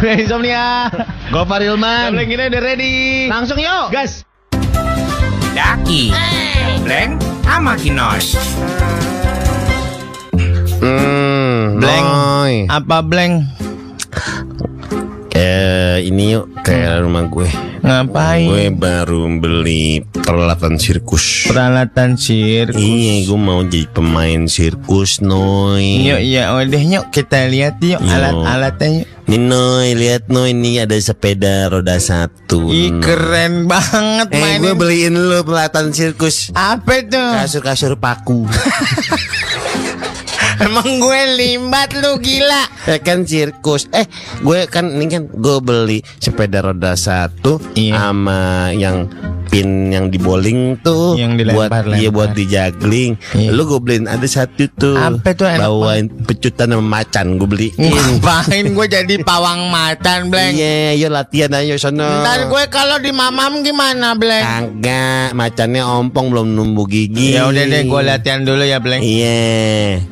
Insomnia. 0.02 0.90
Gofar 1.30 1.62
Hilman. 1.62 2.12
Sampling 2.12 2.28
kita 2.28 2.50
udah 2.52 2.60
ready. 2.60 3.30
Langsung 3.30 3.56
yuk. 3.56 3.88
Gas. 3.94 4.26
Daki. 5.54 6.10
Bleng 6.82 7.16
sama 7.46 7.78
Kinos. 7.78 8.34
Apa 12.72 13.04
blank? 13.04 13.52
Eh, 15.32 16.08
ini 16.08 16.32
yuk 16.32 16.48
ke 16.60 16.72
rumah 17.00 17.24
gue. 17.26 17.48
Ngapain? 17.82 18.46
Gue 18.46 18.66
baru 18.70 19.28
beli 19.34 20.00
peralatan 20.04 20.76
sirkus. 20.76 21.48
Peralatan 21.48 22.16
sirkus. 22.16 22.78
Iya, 22.78 23.26
gue 23.26 23.38
mau 23.38 23.60
jadi 23.60 23.88
pemain 23.90 24.44
sirkus, 24.46 25.20
Noy. 25.20 26.04
Yuk 26.04 26.20
ya 26.22 26.52
udah 26.54 26.82
yuk 26.82 27.04
kita 27.10 27.44
lihat 27.44 27.76
yuk 27.80 28.00
alat-alatnya 28.00 29.04
yuk. 29.04 29.08
Nih, 29.22 29.40
Noy, 29.40 29.88
lihat 29.94 30.28
Noy, 30.28 30.52
ini 30.52 30.78
ada 30.78 30.96
sepeda 30.96 31.68
roda 31.68 31.96
satu. 31.96 32.68
Ih 32.68 33.00
keren 33.00 33.64
banget 33.66 34.28
Eh, 34.30 34.38
mainin. 34.38 34.60
gue 34.62 34.74
beliin 34.74 35.14
lu 35.16 35.40
peralatan 35.42 35.92
sirkus. 35.92 36.52
Apa 36.52 37.04
tuh? 37.04 37.30
Kasur-kasur 37.36 37.96
paku. 37.96 38.44
Emang 40.62 40.98
gue 40.98 41.20
limbat 41.34 41.90
lu 41.94 42.16
gila. 42.16 42.64
Eh 42.84 42.98
kan 42.98 43.22
sirkus 43.22 43.86
Eh 43.88 44.06
gue 44.38 44.66
kan 44.66 44.90
ini 44.90 45.06
kan 45.06 45.22
Gue 45.28 45.58
beli 45.58 45.98
sepeda 46.16 46.58
roda 46.60 46.92
satu 46.92 47.62
Iya. 47.72 47.94
Sama 48.00 48.40
yang 48.70 49.06
pin 49.44 49.68
yang 49.88 50.08
di 50.08 50.16
bowling 50.16 50.80
tuh 50.80 51.14
Yang 51.14 51.44
dilempar- 51.44 51.70
buat, 51.84 51.94
Iya 51.94 52.08
lempar. 52.08 52.14
buat 52.16 52.30
di 52.32 52.44
juggling 52.44 53.12
Iya. 53.32 53.48
Lu 53.50 53.62
gue 53.64 53.78
beliin 53.78 54.06
ada 54.06 54.24
satu 54.24 54.66
tuh 54.72 54.94
Apa 54.94 55.30
tuh 55.32 55.46
enak 55.46 55.62
Bawain 55.62 56.06
pecutan 56.22 56.68
sama 56.70 56.82
macan 56.82 57.36
Gue 57.36 57.48
beliin 57.48 57.74
Ngapain 57.76 58.64
gue 58.68 58.86
jadi 58.88 59.14
pawang 59.20 59.68
macan, 59.68 60.26
Bleng? 60.26 60.52
Iya 60.52 60.96
Ayo 60.96 61.08
latihan 61.08 61.54
ayo 61.54 61.74
sono 61.76 62.02
Ntar 62.02 62.48
gue 62.48 62.64
kalau 62.66 62.98
di 62.98 63.10
mamam 63.10 63.62
gimana, 63.62 64.14
Bleng? 64.14 64.42
Kagak 64.42 65.34
Macannya 65.34 65.82
ompong 65.84 66.28
belum 66.28 66.48
numbuh 66.50 66.84
gigi 66.84 67.30
Ya 67.32 67.46
udah 67.46 67.62
deh, 67.62 67.82
gue 67.84 68.00
latihan 68.02 68.42
dulu 68.42 68.62
ya, 68.62 68.78
Bleng. 68.78 68.98
Iya 69.00 70.02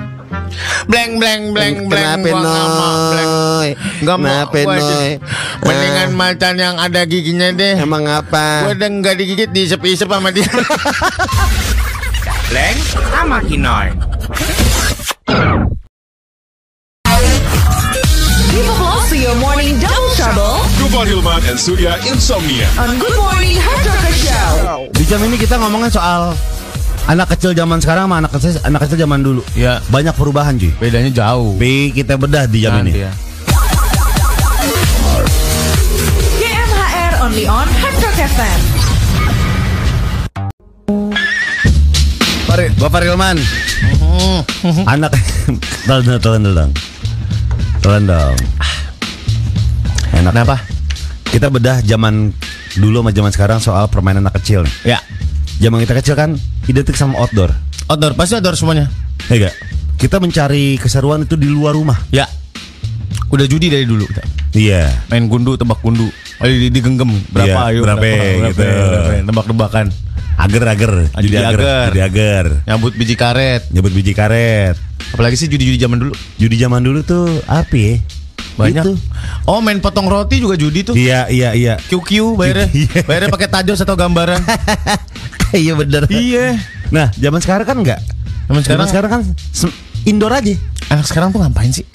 Bleng, 0.86 1.18
bleng, 1.18 1.50
bleng, 1.50 1.76
bleng. 1.86 2.22
Kenapa. 2.22 2.88
Noy 3.18 3.68
Gak 4.00 4.18
mau 4.18 4.46
Noy 4.46 4.78
di- 4.78 5.18
Mendingan 5.60 6.10
macan 6.14 6.54
yang 6.56 6.76
ada 6.78 7.02
giginya 7.04 7.50
deh. 7.50 7.74
Emang 7.76 8.06
apa 8.06 8.64
Gue 8.64 8.74
udah 8.74 8.88
nggak 8.90 9.14
digigit, 9.16 9.48
diisep-isep 9.50 10.06
sama 10.06 10.30
dia. 10.30 10.46
Bleng 12.48 12.78
sama 13.10 13.38
Kinoy. 13.42 13.88
To 19.10 19.18
your 19.18 19.34
morning 19.42 19.74
double 19.82 20.14
trouble 20.14 20.62
Gufar 20.78 21.02
Hilman 21.02 21.42
and 21.42 21.58
Surya 21.58 21.98
Insomnia. 22.06 22.70
on 22.78 22.94
Good 22.94 23.18
Morning 23.18 23.58
Hard 23.58 23.82
Show. 24.14 24.86
Di 24.94 25.02
jam 25.02 25.18
ini 25.26 25.34
kita 25.34 25.58
ngomongin 25.58 25.90
soal 25.90 26.30
anak 27.10 27.26
kecil 27.34 27.50
zaman 27.58 27.82
sekarang 27.82 28.06
sama 28.06 28.22
anak 28.22 28.30
kecil 28.38 28.54
anak 28.62 28.80
kecil 28.86 28.98
zaman 29.02 29.18
dulu. 29.18 29.42
Ya. 29.58 29.82
Banyak 29.90 30.14
perubahan 30.14 30.54
cuy. 30.54 30.70
Bedanya 30.78 31.10
jauh. 31.10 31.58
Bi 31.58 31.90
kita 31.90 32.14
bedah 32.14 32.46
di 32.46 32.62
jam 32.62 32.78
Nanti 32.78 32.94
ini. 32.94 33.02
ya. 33.02 33.12
GMHR 36.38 37.12
only 37.26 37.44
on 37.50 37.66
Hard 37.66 37.96
Rock 37.98 38.18
FM. 38.30 38.60
Fari, 42.46 42.66
gua 42.78 42.88
Farilman. 42.90 43.38
anak 44.92 45.10
telan 45.86 46.02
dong, 46.06 46.20
telan 46.22 46.40
dong. 46.46 46.70
Telan 47.82 48.02
dong. 48.06 48.36
Enak. 50.14 50.30
Kenapa? 50.30 50.56
Kita 51.30 51.46
bedah 51.50 51.82
zaman 51.82 52.30
dulu 52.78 53.02
sama 53.02 53.10
zaman 53.10 53.30
sekarang 53.34 53.58
soal 53.58 53.90
permainan 53.90 54.26
anak 54.30 54.38
kecil. 54.42 54.62
Ya. 54.86 55.02
Zaman 55.58 55.82
kita 55.82 55.94
kecil 55.98 56.14
kan 56.14 56.38
identik 56.70 56.94
sama 56.94 57.18
outdoor. 57.18 57.50
Outdoor, 57.90 58.14
pasti 58.14 58.38
outdoor 58.38 58.54
semuanya. 58.54 58.86
Ya 59.26 59.34
enggak? 59.36 59.54
Kita 60.00 60.16
mencari 60.16 60.78
keseruan 60.80 61.26
itu 61.26 61.34
di 61.36 61.50
luar 61.50 61.76
rumah. 61.76 61.98
Ya. 62.08 62.24
Udah 63.30 63.46
judi 63.46 63.68
dari 63.70 63.84
dulu. 63.84 64.06
kita. 64.08 64.22
Iya. 64.54 64.90
Main 65.10 65.30
gundu, 65.30 65.54
tebak 65.54 65.78
gundu. 65.82 66.08
Oh, 66.40 66.48
di, 66.48 66.72
digenggem 66.72 67.10
berapa 67.30 67.68
Iya, 67.68 67.70
ayo 67.76 67.80
berapa, 67.84 68.02
gitu. 68.50 68.64
berapa, 68.64 69.22
Tebak-tebakan. 69.28 69.86
Ager-ager, 70.40 71.12
Judi 71.20 71.36
ager. 71.36 71.60
Judi 71.92 72.00
ager. 72.00 72.46
Nyambut 72.64 72.96
biji 72.96 73.12
karet. 73.12 73.68
Nyebut 73.76 73.92
biji 73.92 74.16
karet. 74.16 74.72
Apalagi 75.12 75.36
sih 75.36 75.52
judi-judi 75.52 75.76
zaman 75.76 76.00
dulu. 76.00 76.16
Judi 76.40 76.56
zaman 76.56 76.80
dulu 76.80 77.04
tuh 77.04 77.28
apa 77.44 77.76
ya? 77.76 78.00
Banyak. 78.56 78.84
Itu. 78.88 78.92
Oh, 79.44 79.60
main 79.60 79.84
potong 79.84 80.08
roti 80.08 80.40
juga 80.40 80.56
judi 80.56 80.80
tuh. 80.80 80.96
Iya, 80.96 81.28
iya, 81.28 81.52
iya. 81.52 81.74
QQ 81.92 82.40
bayarnya. 82.40 82.72
Iya. 82.72 83.04
bayarnya 83.04 83.28
pakai 83.28 83.48
tajos 83.52 83.84
atau 83.84 83.92
gambaran. 84.00 84.40
iya 85.62 85.72
bener. 85.74 86.06
iya. 86.10 86.58
Nah, 86.90 87.10
zaman 87.14 87.40
sekarang 87.42 87.66
kan 87.66 87.76
enggak. 87.78 88.00
Zaman 88.50 88.62
sekarang, 88.66 88.86
sekarang 88.90 89.10
kan 89.10 89.22
indoor 90.02 90.32
aja. 90.34 90.54
anak 90.90 91.06
sekarang 91.06 91.30
tuh 91.30 91.38
ngapain 91.38 91.70
sih? 91.70 91.86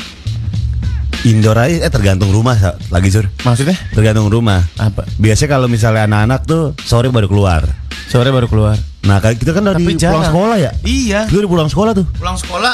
Indoor 1.25 1.57
aja 1.57 1.83
eh 1.83 1.91
tergantung 1.91 2.29
rumah 2.29 2.53
lagi 2.93 3.09
sur. 3.09 3.25
Maksudnya? 3.43 3.75
Tergantung 3.91 4.29
rumah. 4.29 4.61
Apa? 4.77 5.03
Biasanya 5.17 5.57
kalau 5.57 5.67
misalnya 5.67 6.05
anak-anak 6.05 6.45
tuh 6.45 6.77
sore 6.85 7.09
baru 7.09 7.25
keluar. 7.25 7.65
Sore 8.07 8.29
baru 8.29 8.45
keluar. 8.45 8.77
Nah, 9.03 9.17
kayak 9.19 9.41
kita 9.41 9.51
kan 9.51 9.65
Tapi 9.65 9.81
dari 9.81 9.97
jarang. 9.97 10.21
pulang 10.21 10.29
sekolah 10.29 10.57
ya. 10.61 10.71
Iya. 10.85 11.21
Gue 11.27 11.41
udah 11.43 11.51
pulang 11.51 11.69
sekolah 11.69 11.91
tuh. 11.97 12.05
Pulang 12.21 12.37
sekolah 12.37 12.73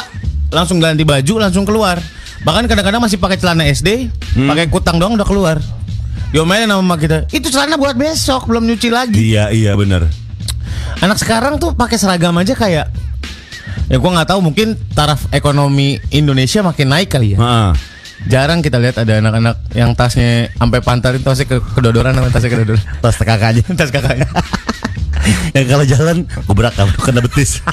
langsung 0.52 0.84
ganti 0.84 1.08
baju, 1.08 1.34
langsung 1.40 1.64
keluar. 1.64 1.98
Bahkan 2.44 2.68
kadang-kadang 2.68 3.00
masih 3.00 3.18
pakai 3.18 3.40
celana 3.40 3.64
SD, 3.66 4.12
pakai 4.36 4.68
kutang 4.68 5.00
doang 5.00 5.16
udah 5.16 5.26
keluar. 5.26 5.58
Diomelin 6.36 6.68
sama 6.68 6.84
mama 6.84 6.96
kita. 7.00 7.28
Itu 7.32 7.52
celana 7.52 7.80
buat 7.80 7.96
besok, 7.96 8.52
belum 8.52 8.68
nyuci 8.68 8.88
lagi. 8.92 9.36
Iya, 9.36 9.52
iya 9.52 9.72
bener. 9.76 10.08
Anak 11.00 11.18
sekarang 11.22 11.56
tuh 11.56 11.72
pakai 11.72 11.96
seragam 11.96 12.36
aja 12.36 12.52
kayak 12.52 12.92
ya 13.88 13.98
gua 14.00 14.12
nggak 14.20 14.30
tahu 14.36 14.40
mungkin 14.44 14.76
taraf 14.92 15.28
ekonomi 15.32 16.00
Indonesia 16.12 16.60
makin 16.60 16.92
naik 16.92 17.08
kali 17.12 17.36
ya. 17.36 17.40
Heeh. 17.40 17.72
Jarang 18.30 18.62
kita 18.62 18.78
lihat 18.78 19.02
ada 19.02 19.18
anak-anak 19.18 19.56
yang 19.74 19.98
tasnya 19.98 20.54
sampai 20.54 20.80
pantarin 20.86 21.26
tasnya 21.26 21.50
ke 21.50 21.58
kedodoran 21.74 22.14
sama 22.14 22.30
tasnya 22.30 22.52
kedodoran. 22.54 22.84
Tas 23.04 23.18
kakaknya. 23.18 23.64
Tas 23.74 23.90
kakaknya. 23.96 24.28
Yang 25.58 25.66
kalau 25.70 25.86
jalan 25.86 26.18
kamu 26.28 26.92
kena 27.02 27.20
betis. 27.26 27.66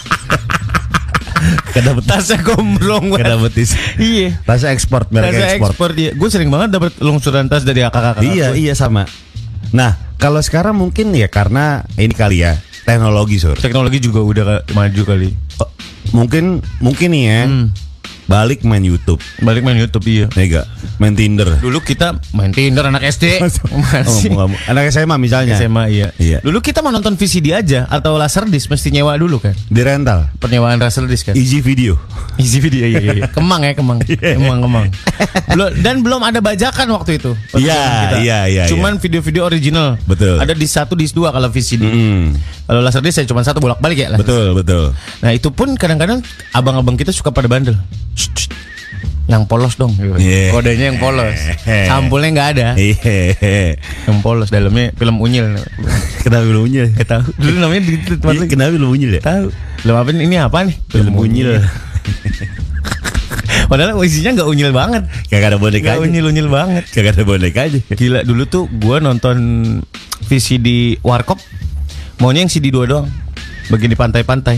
kena 1.76 1.92
betis. 1.92 2.08
Tasnya 2.08 2.38
gombrong 2.42 3.12
Kena 3.12 3.36
betis. 3.36 3.76
Iya. 4.00 4.40
Tasnya 4.42 4.72
ekspor, 4.72 5.04
merek 5.12 5.36
Tasnya 5.36 5.48
ekspor. 5.60 5.70
ekspor 5.76 5.90
dia. 5.92 6.10
Gue 6.16 6.28
sering 6.32 6.48
banget 6.48 6.80
dapat 6.80 6.96
lungsuran 6.98 7.46
tas 7.52 7.62
dari 7.68 7.84
kakak-kakak. 7.84 8.24
Iya, 8.24 8.56
gue. 8.56 8.64
iya 8.64 8.72
sama. 8.72 9.04
Nah, 9.70 10.00
kalau 10.16 10.40
sekarang 10.40 10.80
mungkin 10.80 11.12
ya 11.12 11.28
karena 11.28 11.84
ini 12.00 12.16
kali 12.16 12.40
ya 12.42 12.56
teknologi 12.88 13.36
sur. 13.36 13.56
Teknologi 13.60 13.98
juga 14.00 14.20
udah 14.24 14.44
maju 14.72 15.02
kali. 15.04 15.28
Oh, 15.60 15.68
mungkin 16.16 16.64
mungkin 16.80 17.08
nih 17.12 17.24
ya 17.28 17.40
Hmm. 17.44 17.66
Balik 18.28 18.60
main 18.60 18.84
YouTube, 18.84 19.18
Balik 19.40 19.64
main 19.64 19.74
YouTube 19.74 20.04
iya. 20.04 20.28
Mega, 20.36 20.68
main 21.00 21.16
Tinder. 21.16 21.48
Dulu 21.58 21.80
kita 21.80 22.12
main 22.30 22.52
Tinder 22.52 22.84
anak 22.84 23.08
SD. 23.08 23.24
Oh, 23.68 23.80
Masih. 23.80 24.30
mau- 24.30 24.52
anak 24.66 24.92
SMA 24.92 25.16
misalnya. 25.16 25.56
SMA 25.56 25.88
iya. 25.88 26.08
Iya. 26.16 26.38
Dulu 26.40 26.60
kita 26.60 26.80
mau 26.80 26.92
nonton 26.92 27.16
VCD 27.16 27.50
aja 27.50 27.88
atau 27.88 28.14
Laserdisc 28.14 28.68
mesti 28.68 28.88
nyewa 28.90 29.16
dulu 29.16 29.40
kan. 29.40 29.56
Di 29.66 29.80
rental, 29.80 30.28
Penyewaan 30.36 30.76
Laserdisc 30.76 31.32
kan. 31.32 31.34
easy 31.34 31.58
video. 31.58 31.96
Easy 32.36 32.60
video 32.60 32.84
iya, 32.84 33.00
iya, 33.00 33.12
iya. 33.14 33.26
Kemang 33.28 33.64
ya 33.64 33.72
kemang. 33.72 33.98
Kemang 34.38 34.60
kemang. 34.60 34.86
Belum 35.48 35.68
dan 35.80 36.04
belum 36.04 36.20
ada 36.20 36.38
bajakan 36.38 36.86
waktu 36.92 37.16
itu. 37.18 37.32
Iya, 37.56 37.80
kita. 37.80 38.16
iya, 38.20 38.38
iya, 38.46 38.62
Cuman 38.68 39.00
video-video 39.00 39.42
original. 39.42 39.96
Betul. 40.04 40.36
Ada 40.38 40.52
di 40.52 40.68
satu 40.68 40.92
di 40.92 41.08
dua 41.08 41.32
kalau 41.32 41.48
VCD. 41.48 41.82
Hmm, 41.82 42.36
Kalau 42.68 42.84
Laserdisc 42.84 43.16
saya 43.16 43.26
cuma 43.26 43.40
satu 43.40 43.58
bolak-balik 43.58 43.98
ya. 43.98 44.08
Laserdisc. 44.12 44.28
betul, 44.28 44.46
betul. 44.54 44.84
Nah 45.18 45.30
itu 45.32 45.48
pun 45.48 45.72
kadang-kadang 45.74 46.20
abang-abang 46.52 46.94
kita 46.94 47.10
suka 47.10 47.32
pada 47.32 47.48
bandel. 47.48 47.74
Yang 49.28 49.44
polos 49.44 49.76
dong. 49.76 49.92
gitu. 49.92 50.16
Yeah. 50.16 50.56
Kodenya 50.56 50.88
yang 50.88 50.98
polos. 50.98 51.36
Sampulnya 51.68 52.28
nggak 52.32 52.48
ada. 52.56 52.66
Hehehe. 52.80 53.76
Yang 54.08 54.18
polos 54.24 54.48
dalamnya 54.48 54.88
film 54.96 55.20
unyil. 55.20 55.52
Kenapa 56.24 56.48
lu 56.48 56.64
unyil? 56.64 56.88
Gak 56.96 57.08
tahu. 57.12 57.22
Dulu 57.36 57.56
namanya 57.60 57.82
di 57.84 57.94
tempat 58.00 58.32
Iya, 58.32 58.40
lagi. 58.40 58.48
Kenapa 58.48 58.72
lu 58.74 58.88
unyil 58.88 59.10
ya? 59.12 59.20
Tahu. 59.20 59.46
Film 59.84 59.96
apa? 59.96 60.08
Ini 60.10 60.36
apa 60.40 60.58
nih? 60.64 60.76
Film 60.88 61.12
unyil. 61.12 61.50
Padahal 63.68 64.00
isinya 64.00 64.40
nggak 64.40 64.48
unyil 64.48 64.72
banget. 64.72 65.02
Kagak 65.28 65.52
ada 65.52 65.58
boneka 65.60 65.84
Nggak 65.84 65.96
aja. 66.00 66.06
unyil-unyil 66.08 66.48
banget. 66.48 66.84
Kagak 66.88 67.12
ada 67.20 67.24
boneka 67.28 67.60
aja. 67.68 67.78
Gila 67.84 68.20
dulu 68.24 68.42
tuh 68.48 68.64
gua 68.80 68.96
nonton 68.96 69.36
VCD 70.24 70.96
Warkop 71.04 71.36
maunya 72.18 72.42
yang 72.42 72.50
CD 72.50 72.72
dua 72.72 72.88
doang. 72.88 73.06
Begini 73.68 73.92
pantai-pantai. 73.92 74.56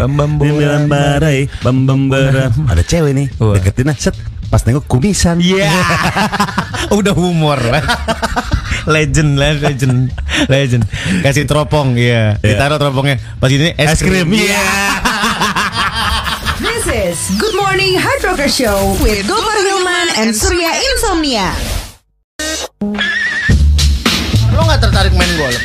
Bam 0.00 0.16
bam 0.16 0.40
barai, 0.88 1.44
bam 1.60 1.84
bam 1.84 2.00
beram. 2.08 2.52
Ada 2.66 2.82
cewek 2.82 3.12
nih, 3.12 3.26
Wah. 3.36 3.60
deketin 3.60 3.92
ah, 3.92 3.96
set. 3.96 4.16
Pas 4.48 4.64
nengok 4.64 4.88
kumisan. 4.88 5.36
Iya. 5.42 5.68
Udah 6.98 7.12
humor 7.12 7.60
lah. 7.60 7.84
legend 8.94 9.36
lah, 9.36 9.52
legend. 9.60 10.08
Legend. 10.48 10.82
Kasih 11.20 11.44
teropong, 11.44 12.00
iya. 12.00 12.40
Iya. 12.40 12.56
Ditaruh 12.56 12.80
teropongnya. 12.80 13.20
Pas 13.36 13.52
ini 13.52 13.76
es, 13.76 13.94
Es 13.94 14.00
krim, 14.00 14.32
iya. 14.32 14.56
This 16.56 16.88
is 16.88 17.18
Good 17.36 17.52
Morning 17.52 18.00
Hard 18.00 18.24
Rocker 18.24 18.48
Show 18.48 18.96
with 19.04 19.28
Gopar 19.28 19.60
Hilman 19.60 20.24
and 20.24 20.32
Surya 20.32 20.72
Insomnia. 20.94 21.52
Lo 24.56 24.64
nggak 24.64 24.80
tertarik 24.80 25.12
main 25.12 25.28
golf? 25.36 25.60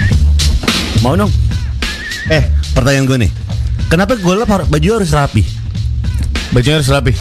Mau 0.99 1.15
dong? 1.15 1.31
Eh, 2.27 2.43
pertanyaan 2.71 3.05
gue 3.07 3.17
nih. 3.27 3.31
Kenapa 3.87 4.15
golf 4.15 4.47
har- 4.47 4.67
baju 4.67 4.87
harus 4.99 5.11
rapi? 5.11 5.43
Bajunya 6.51 6.79
harus 6.79 6.91
rapi. 6.91 7.15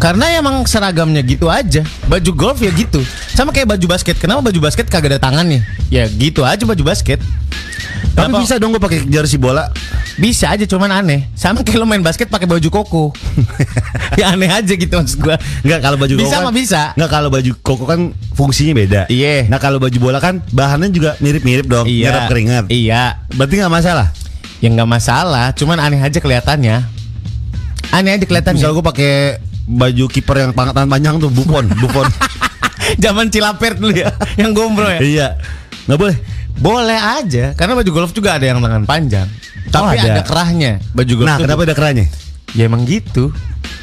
Karena 0.00 0.36
emang 0.36 0.64
seragamnya 0.68 1.24
gitu 1.24 1.48
aja. 1.48 1.84
Baju 2.08 2.30
golf 2.36 2.58
ya 2.60 2.68
gitu. 2.72 3.00
Sama 3.32 3.52
kayak 3.52 3.76
baju 3.76 3.86
basket. 3.88 4.16
Kenapa 4.20 4.44
baju 4.44 4.60
basket 4.60 4.88
kagak 4.88 5.16
ada 5.16 5.20
tangannya? 5.20 5.64
Ya 5.88 6.08
gitu 6.08 6.44
aja 6.44 6.60
baju 6.64 6.82
basket. 6.84 7.20
Tapi 8.14 8.30
Kenapa? 8.30 8.42
bisa 8.44 8.54
dong 8.60 8.72
gue 8.72 8.82
pakai 8.82 9.04
jersey 9.08 9.40
bola. 9.40 9.68
Bisa 10.14 10.46
aja 10.46 10.62
cuman 10.64 11.02
aneh. 11.02 11.26
Sama 11.34 11.66
kayak 11.66 11.78
lo 11.82 11.86
main 11.88 12.04
basket 12.04 12.30
pakai 12.30 12.46
baju 12.46 12.68
koko. 12.70 13.04
ya 14.20 14.30
aneh 14.32 14.46
aja 14.46 14.72
gitu 14.76 14.92
maksud 14.94 15.18
gua. 15.18 15.34
Enggak 15.66 15.80
kalau 15.82 15.96
baju 15.98 16.14
Bisa 16.14 16.38
koko 16.38 16.46
kan, 16.46 16.54
bisa. 16.54 16.82
Enggak 16.94 17.10
kalau 17.10 17.28
baju 17.34 17.50
koko 17.60 17.84
kan 17.84 18.00
fungsinya 18.38 18.74
beda. 18.78 19.00
Iya. 19.10 19.50
Nah 19.50 19.58
kalau 19.58 19.82
baju 19.82 19.98
bola 19.98 20.22
kan 20.22 20.38
bahannya 20.54 20.94
juga 20.94 21.18
mirip-mirip 21.18 21.66
dong. 21.66 21.84
Nyerap 21.90 22.30
keringat. 22.30 22.64
Iya. 22.70 23.18
Berarti 23.34 23.54
nggak 23.58 23.72
masalah. 23.74 24.14
Ya 24.62 24.68
nggak 24.70 24.88
masalah, 24.88 25.50
cuman 25.56 25.80
aneh 25.82 26.00
aja 26.00 26.18
kelihatannya. 26.22 26.84
Aneh 27.90 28.10
aja 28.16 28.24
kelihatannya. 28.24 28.62
Misal 28.62 28.74
gue 28.74 28.84
pakai 28.84 29.12
baju 29.64 30.04
kiper 30.08 30.36
yang 30.48 30.52
tangan 30.52 30.86
panjang 30.88 31.16
tuh 31.18 31.32
Buffon, 31.32 31.68
Buffon. 31.80 32.08
Zaman 33.02 33.32
Cilaper 33.32 33.80
dulu 33.80 33.96
ya, 33.96 34.12
yang 34.40 34.52
gombro 34.52 34.88
ya. 34.88 35.00
iya. 35.00 35.28
Nggak 35.88 35.98
boleh. 36.00 36.16
Boleh 36.54 36.98
aja, 36.98 37.50
karena 37.58 37.74
baju 37.74 37.90
golf 37.90 38.12
juga 38.14 38.38
ada 38.38 38.46
yang 38.46 38.62
tangan 38.62 38.86
panjang. 38.86 39.26
Tapi 39.74 39.98
ada. 39.98 40.20
ada. 40.20 40.22
kerahnya. 40.22 40.78
Baju 40.94 41.12
golf 41.18 41.28
Nah, 41.28 41.36
kenapa 41.42 41.66
ada 41.66 41.74
kerannya? 41.74 42.06
Ya 42.54 42.70
emang 42.70 42.86
gitu. 42.86 43.34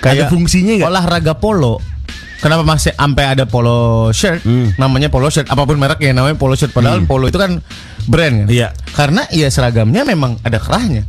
Ada 0.02 0.32
fungsinya 0.32 0.80
nggak? 0.80 0.88
Olahraga 0.88 1.34
polo. 1.36 1.84
Kenapa 2.42 2.66
masih 2.66 2.96
sampai 2.98 3.38
ada 3.38 3.46
polo 3.46 4.10
shirt? 4.10 4.42
Hmm. 4.42 4.74
Namanya 4.80 5.14
polo 5.14 5.30
shirt. 5.30 5.46
Apa 5.46 5.68
pun 5.70 5.78
mereknya 5.78 6.18
namanya 6.18 6.40
polo 6.42 6.58
shirt. 6.58 6.74
Padahal 6.74 7.06
polo 7.06 7.30
itu 7.30 7.38
kan 7.38 7.62
brand 8.08 8.46
kan. 8.46 8.48
Iya. 8.50 8.68
Karena 8.94 9.22
ya 9.30 9.48
seragamnya 9.52 10.02
memang 10.06 10.40
ada 10.42 10.58
kerahnya. 10.58 11.06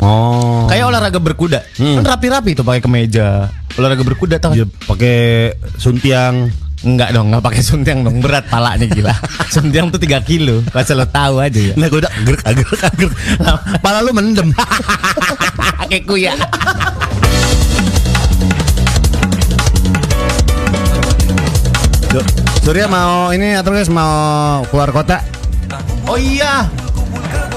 Oh. 0.00 0.64
Kayak 0.66 0.88
olahraga 0.88 1.20
berkuda. 1.20 1.60
Hmm. 1.76 2.00
Kan 2.00 2.04
rapi-rapi 2.08 2.56
tuh 2.56 2.64
pakai 2.64 2.80
kemeja. 2.80 3.52
Olahraga 3.76 4.02
berkuda 4.02 4.40
tau. 4.40 4.56
Dia 4.56 4.64
pakai 4.64 5.52
suntiang. 5.76 6.48
Enggak 6.80 7.12
dong, 7.12 7.28
enggak 7.28 7.44
pakai 7.44 7.60
suntiang 7.60 8.00
dong. 8.08 8.24
Berat 8.24 8.48
palanya 8.48 8.88
gila. 8.88 9.12
suntiang 9.54 9.92
tuh 9.92 10.00
3 10.00 10.24
kilo. 10.24 10.64
Kasih 10.72 10.96
lo 10.96 11.04
tahu 11.04 11.44
aja 11.44 11.60
ya. 11.60 11.74
Nah, 11.76 11.92
gue 11.92 12.00
udah 12.00 12.12
gerak, 12.24 12.44
gerak, 12.56 12.92
gerak. 12.96 13.60
Pala 13.84 14.00
lu 14.00 14.16
mendem. 14.16 14.48
Kayak 15.90 16.04
kuya. 16.08 16.32
Surya 22.64 22.90
mau 22.90 23.30
ini 23.30 23.54
atau 23.54 23.70
guys 23.70 23.92
mau 23.92 24.64
keluar 24.72 24.90
kota? 24.90 25.39
Oh 26.10 26.18
iya. 26.18 26.66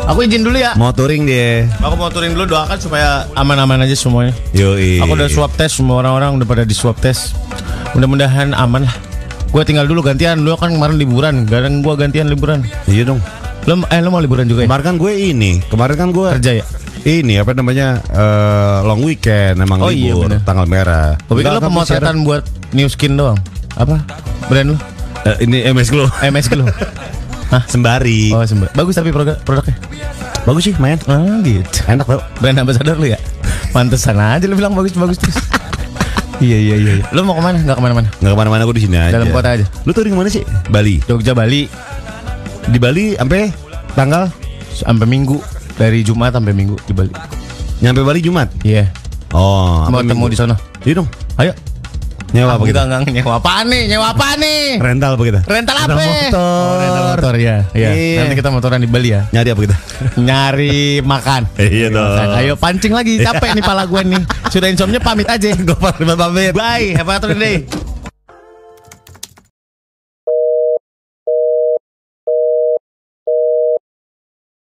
Aku 0.05 0.21
izin 0.21 0.45
dulu 0.45 0.61
ya. 0.61 0.77
Mau 0.77 0.93
touring 0.93 1.25
dia. 1.25 1.65
Aku 1.81 1.97
mau 1.97 2.13
touring 2.13 2.37
dulu 2.37 2.53
doakan 2.53 2.77
supaya 2.77 3.25
aman-aman 3.33 3.81
aja 3.81 3.97
semuanya. 3.97 4.29
Yoi. 4.53 5.01
Aku 5.01 5.17
udah 5.17 5.25
swab 5.25 5.49
test 5.57 5.81
semua 5.81 6.05
orang-orang 6.05 6.37
udah 6.37 6.45
pada 6.45 6.61
di 6.61 6.77
swab 6.77 6.93
test. 7.01 7.33
Mudah-mudahan 7.97 8.53
aman 8.53 8.85
lah. 8.85 8.95
Gue 9.49 9.65
tinggal 9.65 9.89
dulu 9.89 10.05
gantian. 10.05 10.45
Lu 10.45 10.53
kan 10.53 10.69
kemarin 10.69 11.01
liburan. 11.01 11.49
Kadang 11.49 11.81
gue 11.81 11.93
gantian 11.97 12.29
liburan. 12.29 12.61
Iya 12.85 13.09
dong. 13.09 13.25
Lu 13.65 13.81
eh 13.89 13.99
lu 14.05 14.13
mau 14.13 14.21
liburan 14.21 14.45
juga 14.45 14.61
ya? 14.61 14.69
Kemarin 14.69 14.85
kan 14.85 14.95
gue 15.01 15.11
ini, 15.17 15.51
kemarin 15.71 15.95
kan 15.95 16.09
gue 16.13 16.29
Kerja 16.37 16.53
ya? 16.61 16.65
ini 17.03 17.35
apa 17.35 17.51
namanya 17.51 17.99
eh, 18.15 18.77
long 18.87 19.03
weekend 19.03 19.59
emang 19.59 19.83
Oh 19.83 19.91
iya, 19.91 20.15
libur 20.15 20.31
bener. 20.31 20.39
tanggal 20.45 20.67
merah. 20.67 21.19
Lu 21.27 21.35
Enggak, 21.35 21.59
kan 21.59 21.63
pemotretan 21.67 22.15
buat 22.27 22.43
new 22.71 22.87
skin 22.91 23.15
doang. 23.15 23.39
Apa? 23.79 24.03
Brand 24.51 24.75
lu? 24.75 24.77
siaran. 24.77 25.35
Eh, 25.39 25.47
ini 25.47 25.57
MS 25.71 25.89
Glow. 25.95 26.07
MS 26.21 26.47
lu. 26.53 26.67
Hah? 27.53 27.63
Sembari. 27.69 28.33
Oh, 28.33 28.41
sembah. 28.41 28.73
Bagus 28.73 28.97
tapi 28.97 29.13
produk 29.13 29.37
produknya. 29.45 29.77
Bagus 30.43 30.63
sih, 30.65 30.73
main. 30.81 30.97
Ah, 31.05 31.37
gitu. 31.45 31.69
Enak 31.85 32.09
tau. 32.09 32.21
Brand 32.41 32.57
ambassador 32.65 32.97
lu 32.97 33.13
ya? 33.13 33.19
Pantesan 33.69 34.17
aja 34.17 34.45
lu 34.49 34.57
bilang 34.57 34.73
bagus-bagus 34.73 35.21
terus. 35.21 35.37
iya, 36.45 36.57
iya, 36.57 36.75
iya. 36.81 36.91
iya. 36.97 37.05
Lu 37.13 37.21
mau 37.21 37.37
ke 37.37 37.41
mana? 37.45 37.61
Enggak 37.61 37.77
ke 37.77 37.83
mana-mana. 37.85 38.09
Nggak 38.17 38.33
ke 38.33 38.39
mana-mana 38.41 38.61
gue 38.65 38.75
di 38.81 38.83
sini 38.89 38.97
aja. 38.97 39.13
Dalam 39.13 39.29
kota 39.29 39.49
aja. 39.53 39.65
Lu 39.85 39.93
touring 39.93 40.17
mana 40.17 40.33
sih? 40.33 40.41
Bali. 40.73 40.97
Jogja, 41.05 41.37
Bali, 41.37 41.69
Di 42.73 42.79
Bali 42.81 43.13
sampai 43.13 43.53
tanggal 43.93 44.33
sampai 44.73 45.05
Minggu. 45.05 45.37
Dari 45.77 46.01
Jumat 46.01 46.33
sampai 46.33 46.57
Minggu 46.57 46.77
di 46.89 46.93
Bali. 46.97 47.13
Nyampe 47.85 48.01
Bali 48.01 48.19
Jumat. 48.25 48.49
Iya. 48.65 48.89
Oh, 49.33 49.85
Mau 49.89 50.01
ketemu 50.01 50.25
di 50.29 50.37
sana. 50.37 50.55
Iya 50.85 51.01
dong. 51.01 51.09
Ayo. 51.37 51.53
Nyewa 52.33 52.57
apa 52.57 52.63
kita? 52.65 52.81
Enggak, 52.89 52.99
enggak, 53.05 53.13
nyewa 53.21 53.33
apaan 53.37 53.65
nih? 53.69 53.81
Nyewa 53.93 54.07
apaan 54.09 54.37
nih? 54.41 54.61
Rental 54.81 55.11
apa 55.13 55.23
kita? 55.23 55.39
Rental 55.45 55.77
apa? 55.77 55.93
motor. 55.93 56.33
Oh, 56.33 56.73
rental 56.81 57.03
motor 57.13 57.33
ya. 57.37 57.55
Iya. 57.77 57.89
Iya. 57.93 58.19
Nanti 58.25 58.35
kita 58.41 58.49
motoran 58.49 58.79
di 58.81 58.89
Bali 58.89 59.09
ya. 59.13 59.21
Nyari 59.29 59.49
apa 59.53 59.61
kita? 59.61 59.77
Nyari 60.17 60.75
makan. 61.05 61.41
Iya 61.73 61.87
dong. 61.93 62.09
makan. 62.09 62.37
Ayo 62.41 62.53
pancing 62.57 62.93
lagi. 62.93 63.21
Capek 63.21 63.53
nih 63.53 63.63
pala 63.63 63.85
gue 63.85 64.01
nih. 64.01 64.21
Sudah 64.49 64.67
insomnia 64.69 64.97
pamit 64.97 65.29
aja. 65.29 65.53
Gue 65.67 65.77
pamit. 65.77 66.53
Bye. 66.57 66.97
Have 66.97 67.09
a 67.09 67.33
day. 67.37 67.92